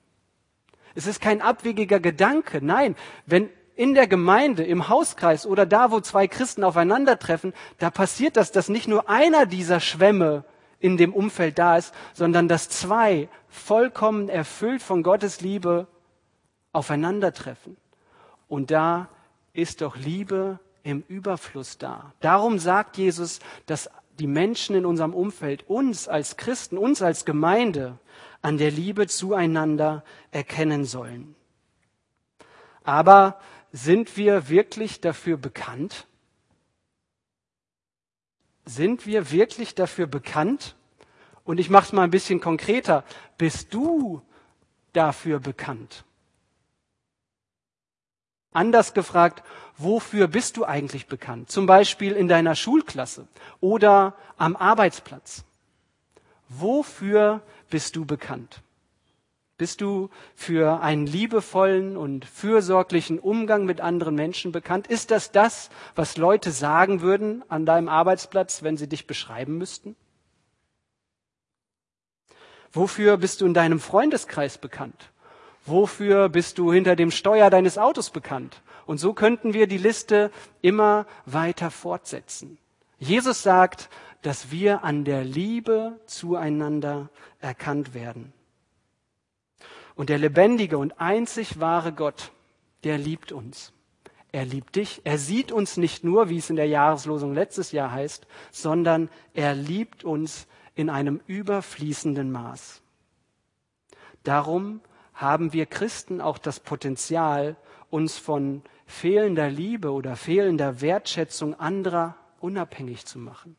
Es 0.97 1.07
ist 1.07 1.21
kein 1.21 1.41
abwegiger 1.43 2.01
Gedanke. 2.01 2.59
Nein, 2.61 2.97
wenn 3.27 3.51
in 3.77 3.95
der 3.95 4.09
Gemeinde, 4.09 4.65
im 4.65 4.89
Hauskreis 4.89 5.47
oder 5.47 5.67
da, 5.67 5.91
wo 5.91 6.01
zwei 6.01 6.27
Christen 6.27 6.65
aufeinandertreffen, 6.65 7.53
da 7.79 7.91
passiert 7.91 8.37
das, 8.39 8.51
dass 8.51 8.71
nicht 8.71 8.89
nur 8.89 9.09
einer 9.09 9.45
dieser 9.45 9.81
Schwämme 9.81 10.45
in 10.81 10.97
dem 10.97 11.13
Umfeld 11.13 11.59
da 11.59 11.77
ist, 11.77 11.95
sondern 12.15 12.49
dass 12.49 12.71
zwei 12.71 13.29
vollkommen 13.49 14.31
erfüllt 14.31 14.83
von 14.83 15.03
Gottes 15.03 15.43
Liebe 15.43 15.87
aufeinandertreffen. 16.73 17.77
Und 18.49 18.71
da 18.71 19.09
ist 19.53 19.83
doch 19.83 19.97
Liebe 19.97 20.59
im 20.83 21.05
Überfluss 21.09 21.77
da. 21.77 22.13
Darum 22.21 22.59
sagt 22.59 22.97
Jesus, 22.97 23.41
dass 23.67 23.91
die 24.19 24.27
Menschen 24.27 24.75
in 24.75 24.87
unserem 24.87 25.13
Umfeld 25.13 25.69
uns 25.69 26.09
als 26.09 26.39
Christen, 26.39 26.79
uns 26.79 27.03
als 27.03 27.27
Gemeinde 27.27 27.99
an 28.43 28.59
der 28.59 28.71
Liebe 28.71 29.07
zueinander 29.07 30.05
erkennen 30.31 30.85
sollen. 30.85 31.35
Aber 32.85 33.41
sind 33.73 34.17
wir 34.17 34.49
wirklich 34.49 35.01
dafür 35.01 35.37
bekannt? 35.37 36.07
Sind 38.65 39.07
wir 39.07 39.31
wirklich 39.31 39.75
dafür 39.75 40.07
bekannt? 40.07 40.77
Und 41.45 41.59
ich 41.59 41.71
mache 41.71 41.87
es 41.87 41.93
mal 41.93 42.03
ein 42.03 42.11
bisschen 42.11 42.41
konkreter. 42.41 43.05
Bist 43.39 43.73
du 43.73 44.23
dafür 44.93 45.39
bekannt? 45.39 46.05
Anders 48.53 48.95
gefragt, 48.95 49.45
wofür 49.77 50.29
bist 50.29 50.57
du 50.57 50.65
eigentlich 50.65 51.07
bekannt? 51.07 51.51
Zum 51.51 51.67
Beispiel 51.67 52.13
in 52.13 52.27
deiner 52.27 52.55
Schulklasse 52.55 53.29
oder 53.61 54.17
am 54.39 54.57
Arbeitsplatz. 54.57 55.45
Wofür 56.49 57.43
bist 57.71 57.97
du 57.97 58.05
bekannt? 58.05 58.63
Bist 59.59 59.81
du 59.81 60.11
für 60.35 60.83
einen 60.83 61.07
liebevollen 61.07 61.97
und 61.97 62.27
fürsorglichen 62.27 63.19
Umgang 63.19 63.65
mit 63.65 63.81
anderen 63.81 64.15
Menschen 64.15 64.53
bekannt? 64.53 64.87
Ist 64.87 65.11
das 65.11 65.33
das, 65.33 65.71
was 65.95 66.19
Leute 66.19 66.51
sagen 66.51 67.01
würden 67.01 67.43
an 67.49 67.65
deinem 67.65 67.89
Arbeitsplatz, 67.89 68.63
wenn 68.63 68.77
sie 68.77 68.87
dich 68.87 69.07
beschreiben 69.07 69.57
müssten? 69.57 69.97
Wofür 72.71 73.17
bist 73.17 73.41
du 73.41 73.47
in 73.47 73.55
deinem 73.55 73.81
Freundeskreis 73.81 74.59
bekannt? 74.59 75.11
Wofür 75.65 76.29
bist 76.29 76.59
du 76.59 76.71
hinter 76.71 76.95
dem 76.95 77.11
Steuer 77.11 77.49
deines 77.49 77.79
Autos 77.79 78.11
bekannt? 78.11 78.61
Und 78.85 78.99
so 78.99 79.15
könnten 79.15 79.55
wir 79.55 79.67
die 79.67 79.79
Liste 79.79 80.31
immer 80.61 81.07
weiter 81.25 81.71
fortsetzen. 81.71 82.59
Jesus 82.99 83.43
sagt, 83.43 83.89
dass 84.27 84.51
wir 84.51 84.83
an 84.83 85.05
der 85.05 85.23
Liebe 85.23 86.01
zueinander 86.07 87.11
erkannt 87.39 87.95
werden. 87.95 88.33
Und 89.95 90.09
der 90.09 90.19
lebendige 90.19 90.79
und 90.79 91.01
einzig 91.01 91.61
wahre 91.61 91.93
Gott, 91.93 92.33
der 92.83 92.99
liebt 92.99 93.31
uns. 93.31 93.73
Er 94.33 94.45
liebt 94.45 94.75
dich. 94.75 95.01
Er 95.05 95.19
sieht 95.19 95.53
uns 95.53 95.77
nicht 95.77 96.03
nur, 96.03 96.29
wie 96.29 96.39
es 96.39 96.51
in 96.51 96.57
der 96.57 96.67
Jahreslosung 96.67 97.35
letztes 97.35 97.71
Jahr 97.71 97.93
heißt, 97.93 98.27
sondern 98.51 99.11
er 99.33 99.55
liebt 99.55 100.03
uns 100.03 100.49
in 100.75 100.91
einem 100.91 101.21
überfließenden 101.29 102.33
Maß. 102.33 102.83
Darum 104.25 104.81
haben 105.15 105.53
wir 105.53 105.67
Christen 105.67 106.21
auch 106.21 106.39
das 106.39 106.59
Potenzial, 106.59 107.55
uns 107.91 108.19
von 108.19 108.63
fehlender 108.87 109.51
Liebe 109.51 109.93
oder 109.93 110.17
fehlender 110.17 110.81
Wertschätzung 110.81 111.55
anderer 111.55 112.17
unabhängig 112.41 113.07
zu 113.07 113.21
machen. 113.21 113.55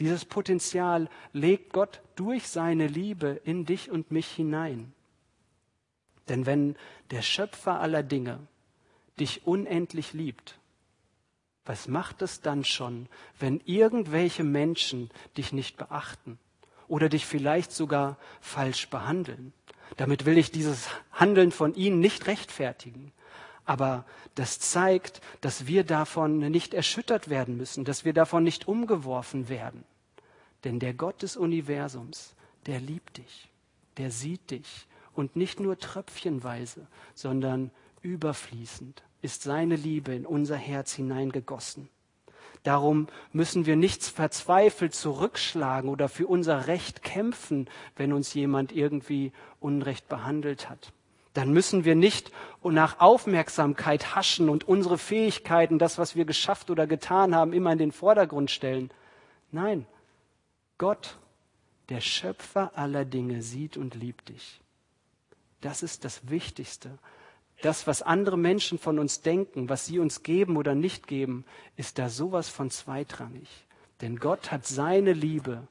Dieses 0.00 0.24
Potenzial 0.24 1.08
legt 1.32 1.72
Gott 1.72 2.02
durch 2.16 2.48
seine 2.48 2.88
Liebe 2.88 3.40
in 3.44 3.64
dich 3.64 3.90
und 3.90 4.10
mich 4.10 4.28
hinein. 4.28 4.92
Denn 6.28 6.46
wenn 6.46 6.76
der 7.10 7.22
Schöpfer 7.22 7.80
aller 7.80 8.02
Dinge 8.02 8.40
dich 9.20 9.46
unendlich 9.46 10.12
liebt, 10.12 10.58
was 11.64 11.88
macht 11.88 12.22
es 12.22 12.40
dann 12.40 12.64
schon, 12.64 13.08
wenn 13.38 13.60
irgendwelche 13.64 14.44
Menschen 14.44 15.10
dich 15.36 15.52
nicht 15.52 15.76
beachten 15.76 16.38
oder 16.88 17.08
dich 17.08 17.24
vielleicht 17.24 17.72
sogar 17.72 18.18
falsch 18.40 18.88
behandeln? 18.90 19.52
Damit 19.96 20.26
will 20.26 20.38
ich 20.38 20.50
dieses 20.50 20.88
Handeln 21.12 21.52
von 21.52 21.74
ihnen 21.74 22.00
nicht 22.00 22.26
rechtfertigen. 22.26 23.12
Aber 23.64 24.04
das 24.34 24.58
zeigt, 24.58 25.20
dass 25.40 25.66
wir 25.66 25.84
davon 25.84 26.38
nicht 26.38 26.74
erschüttert 26.74 27.30
werden 27.30 27.56
müssen, 27.56 27.84
dass 27.84 28.04
wir 28.04 28.12
davon 28.12 28.44
nicht 28.44 28.68
umgeworfen 28.68 29.48
werden. 29.48 29.84
Denn 30.64 30.78
der 30.78 30.94
Gott 30.94 31.22
des 31.22 31.36
Universums, 31.36 32.34
der 32.66 32.80
liebt 32.80 33.18
dich, 33.18 33.48
der 33.96 34.10
sieht 34.10 34.50
dich 34.50 34.86
und 35.14 35.36
nicht 35.36 35.60
nur 35.60 35.78
tröpfchenweise, 35.78 36.86
sondern 37.14 37.70
überfließend 38.02 39.02
ist 39.22 39.42
seine 39.42 39.76
Liebe 39.76 40.14
in 40.14 40.26
unser 40.26 40.56
Herz 40.56 40.92
hineingegossen. 40.92 41.88
Darum 42.62 43.08
müssen 43.32 43.66
wir 43.66 43.76
nichts 43.76 44.08
verzweifelt 44.08 44.94
zurückschlagen 44.94 45.90
oder 45.90 46.08
für 46.08 46.26
unser 46.26 46.66
Recht 46.66 47.02
kämpfen, 47.02 47.68
wenn 47.96 48.12
uns 48.12 48.32
jemand 48.32 48.72
irgendwie 48.72 49.32
Unrecht 49.60 50.08
behandelt 50.08 50.70
hat. 50.70 50.92
Dann 51.34 51.52
müssen 51.52 51.84
wir 51.84 51.94
nicht 51.94 52.32
nach 52.62 53.00
Aufmerksamkeit 53.00 54.14
haschen 54.14 54.48
und 54.48 54.66
unsere 54.66 54.98
Fähigkeiten, 54.98 55.78
das, 55.78 55.98
was 55.98 56.16
wir 56.16 56.24
geschafft 56.24 56.70
oder 56.70 56.86
getan 56.86 57.34
haben, 57.34 57.52
immer 57.52 57.72
in 57.72 57.78
den 57.78 57.92
Vordergrund 57.92 58.50
stellen. 58.50 58.90
Nein, 59.50 59.86
Gott, 60.78 61.18
der 61.88 62.00
Schöpfer 62.00 62.72
aller 62.76 63.04
Dinge, 63.04 63.42
sieht 63.42 63.76
und 63.76 63.94
liebt 63.94 64.28
dich. 64.28 64.60
Das 65.60 65.82
ist 65.82 66.04
das 66.04 66.28
Wichtigste. 66.30 66.98
Das, 67.62 67.86
was 67.86 68.02
andere 68.02 68.38
Menschen 68.38 68.78
von 68.78 68.98
uns 68.98 69.22
denken, 69.22 69.68
was 69.68 69.86
sie 69.86 69.98
uns 69.98 70.22
geben 70.22 70.56
oder 70.56 70.74
nicht 70.74 71.06
geben, 71.06 71.44
ist 71.76 71.98
da 71.98 72.08
sowas 72.08 72.48
von 72.48 72.70
zweitrangig. 72.70 73.48
Denn 74.00 74.16
Gott 74.18 74.50
hat 74.50 74.66
seine 74.66 75.12
Liebe 75.12 75.66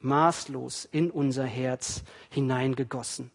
maßlos 0.00 0.86
in 0.90 1.10
unser 1.10 1.44
Herz 1.44 2.02
hineingegossen. 2.30 3.30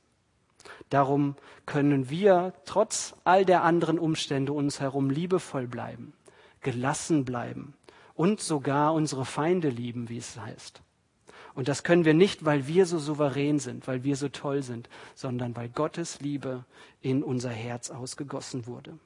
Darum 0.89 1.35
können 1.65 2.09
wir 2.09 2.53
trotz 2.65 3.15
all 3.23 3.45
der 3.45 3.63
anderen 3.63 3.99
Umstände 3.99 4.53
uns 4.53 4.79
herum 4.79 5.09
liebevoll 5.09 5.67
bleiben, 5.67 6.13
gelassen 6.61 7.25
bleiben 7.25 7.73
und 8.15 8.41
sogar 8.41 8.93
unsere 8.93 9.25
Feinde 9.25 9.69
lieben, 9.69 10.09
wie 10.09 10.17
es 10.17 10.37
heißt. 10.37 10.81
Und 11.55 11.67
das 11.67 11.83
können 11.83 12.05
wir 12.05 12.13
nicht, 12.13 12.45
weil 12.45 12.67
wir 12.67 12.85
so 12.85 12.97
souverän 12.97 13.59
sind, 13.59 13.87
weil 13.87 14.03
wir 14.03 14.15
so 14.15 14.29
toll 14.29 14.63
sind, 14.63 14.89
sondern 15.13 15.55
weil 15.55 15.69
Gottes 15.69 16.19
Liebe 16.19 16.65
in 17.01 17.23
unser 17.23 17.51
Herz 17.51 17.91
ausgegossen 17.91 18.65
wurde. 18.65 18.97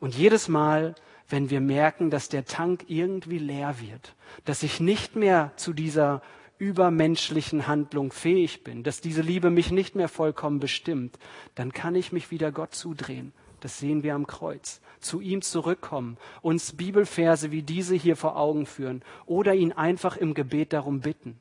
Und 0.00 0.14
jedes 0.14 0.48
Mal, 0.48 0.94
wenn 1.28 1.50
wir 1.50 1.60
merken, 1.60 2.10
dass 2.10 2.28
der 2.28 2.44
Tank 2.44 2.84
irgendwie 2.88 3.38
leer 3.38 3.76
wird, 3.80 4.14
dass 4.44 4.62
ich 4.62 4.80
nicht 4.80 5.16
mehr 5.16 5.52
zu 5.56 5.72
dieser 5.72 6.22
übermenschlichen 6.62 7.66
Handlung 7.66 8.12
fähig 8.12 8.62
bin, 8.62 8.84
dass 8.84 9.00
diese 9.00 9.20
Liebe 9.20 9.50
mich 9.50 9.72
nicht 9.72 9.96
mehr 9.96 10.08
vollkommen 10.08 10.60
bestimmt, 10.60 11.18
dann 11.56 11.72
kann 11.72 11.96
ich 11.96 12.12
mich 12.12 12.30
wieder 12.30 12.52
Gott 12.52 12.72
zudrehen. 12.72 13.32
Das 13.58 13.80
sehen 13.80 14.04
wir 14.04 14.14
am 14.14 14.28
Kreuz. 14.28 14.80
Zu 15.00 15.20
ihm 15.20 15.42
zurückkommen, 15.42 16.18
uns 16.40 16.76
Bibelverse 16.76 17.50
wie 17.50 17.62
diese 17.62 17.96
hier 17.96 18.14
vor 18.14 18.36
Augen 18.36 18.66
führen 18.66 19.02
oder 19.26 19.54
ihn 19.54 19.72
einfach 19.72 20.16
im 20.16 20.34
Gebet 20.34 20.72
darum 20.72 21.00
bitten. 21.00 21.40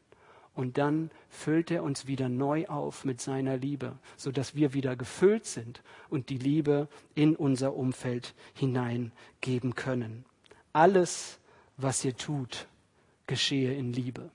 Und 0.55 0.79
dann 0.79 1.11
füllt 1.29 1.69
er 1.69 1.83
uns 1.83 2.07
wieder 2.07 2.27
neu 2.27 2.65
auf 2.65 3.05
mit 3.05 3.21
seiner 3.21 3.57
Liebe, 3.57 3.99
sodass 4.17 4.55
wir 4.55 4.73
wieder 4.73 4.95
gefüllt 4.95 5.45
sind 5.45 5.83
und 6.09 6.29
die 6.29 6.39
Liebe 6.39 6.87
in 7.13 7.35
unser 7.35 7.75
Umfeld 7.75 8.33
hineingeben 8.55 9.75
können. 9.75 10.25
Alles, 10.73 11.39
was 11.77 12.03
ihr 12.03 12.17
tut, 12.17 12.67
geschehe 13.27 13.73
in 13.75 13.93
Liebe. 13.93 14.31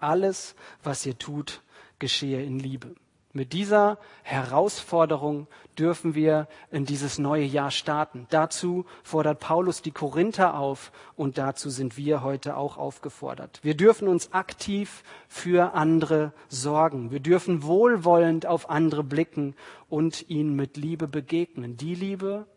Alles, 0.00 0.54
was 0.82 1.04
ihr 1.06 1.18
tut, 1.18 1.62
geschehe 1.98 2.42
in 2.42 2.58
Liebe. 2.58 2.94
Mit 3.32 3.52
dieser 3.52 3.98
Herausforderung 4.24 5.46
dürfen 5.78 6.16
wir 6.16 6.48
in 6.72 6.84
dieses 6.84 7.18
neue 7.18 7.44
Jahr 7.44 7.70
starten. 7.70 8.26
Dazu 8.30 8.86
fordert 9.04 9.38
Paulus 9.38 9.82
die 9.82 9.92
Korinther 9.92 10.58
auf 10.58 10.90
und 11.14 11.38
dazu 11.38 11.70
sind 11.70 11.96
wir 11.96 12.24
heute 12.24 12.56
auch 12.56 12.76
aufgefordert. 12.76 13.60
Wir 13.62 13.76
dürfen 13.76 14.08
uns 14.08 14.32
aktiv 14.32 15.04
für 15.28 15.74
andere 15.74 16.32
sorgen. 16.48 17.12
Wir 17.12 17.20
dürfen 17.20 17.62
wohlwollend 17.62 18.46
auf 18.46 18.68
andere 18.68 19.04
blicken 19.04 19.54
und 19.88 20.28
ihnen 20.28 20.56
mit 20.56 20.76
Liebe 20.76 21.06
begegnen. 21.06 21.76
Die 21.76 21.94
Liebe, 21.94 22.48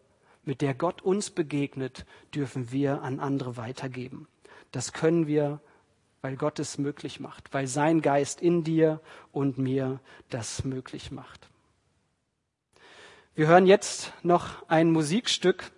mit 0.44 0.62
der 0.62 0.74
Gott 0.74 1.04
uns 1.04 1.30
begegnet, 1.30 2.08
dürfen 2.34 2.72
wir 2.72 3.04
an 3.04 3.20
andere 3.20 3.58
weitergeben. 3.58 4.28
Das 4.72 4.92
können 4.92 5.28
wir 5.28 5.62
weil 6.24 6.38
Gott 6.38 6.58
es 6.58 6.78
möglich 6.78 7.20
macht, 7.20 7.54
weil 7.54 7.68
sein 7.68 8.02
Geist 8.02 8.42
in 8.42 8.64
dir 8.64 9.02
und 9.34 9.58
mir 9.58 10.00
das 10.30 10.64
möglich 10.64 11.12
macht. 11.12 11.50
Wir 13.36 13.48
hören 13.48 13.68
jetzt 13.68 14.14
noch 14.24 14.68
ein 14.70 14.90
Musikstück 14.90 15.72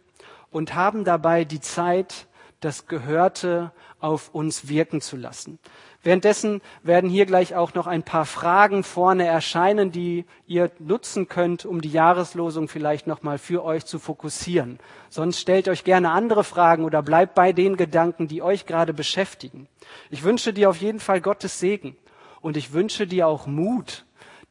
und 0.52 0.76
haben 0.76 1.04
dabei 1.04 1.46
die 1.46 1.62
Zeit, 1.62 2.28
das 2.60 2.86
Gehörte 2.86 3.74
auf 4.00 4.36
uns 4.36 4.68
wirken 4.68 5.02
zu 5.02 5.18
lassen. 5.18 5.58
Währenddessen 6.06 6.62
werden 6.84 7.10
hier 7.10 7.26
gleich 7.26 7.56
auch 7.56 7.74
noch 7.74 7.88
ein 7.88 8.04
paar 8.04 8.28
Fragen 8.28 8.84
vorne 8.84 9.26
erscheinen, 9.26 9.92
die 9.92 10.26
ihr 10.46 10.70
nutzen 10.78 11.28
könnt, 11.28 11.66
um 11.66 11.82
die 11.82 11.90
Jahreslosung 11.90 12.68
vielleicht 12.68 13.08
nochmal 13.08 13.40
für 13.40 13.66
euch 13.66 13.88
zu 13.88 13.98
fokussieren. 13.98 14.78
Sonst 15.10 15.40
stellt 15.40 15.68
euch 15.68 15.84
gerne 15.84 16.12
andere 16.12 16.44
Fragen 16.44 16.84
oder 16.84 17.02
bleibt 17.02 17.34
bei 17.34 17.54
den 17.54 17.76
Gedanken, 17.76 18.28
die 18.28 18.44
euch 18.44 18.68
gerade 18.68 18.94
beschäftigen. 18.94 19.68
Ich 20.12 20.22
wünsche 20.22 20.54
dir 20.54 20.70
auf 20.70 20.78
jeden 20.78 21.00
Fall 21.00 21.22
Gottes 21.22 21.60
Segen 21.60 21.98
und 22.40 22.56
ich 22.56 22.72
wünsche 22.72 23.08
dir 23.08 23.28
auch 23.28 23.48
Mut, 23.48 24.06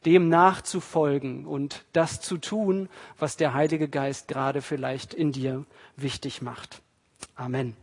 dem 0.05 0.27
nachzufolgen 0.27 1.45
und 1.45 1.85
das 1.93 2.19
zu 2.19 2.37
tun, 2.37 2.89
was 3.17 3.37
der 3.37 3.53
Heilige 3.53 3.87
Geist 3.87 4.27
gerade 4.27 4.61
vielleicht 4.61 5.13
in 5.13 5.31
dir 5.31 5.63
wichtig 5.95 6.41
macht. 6.41 6.81
Amen. 7.37 7.77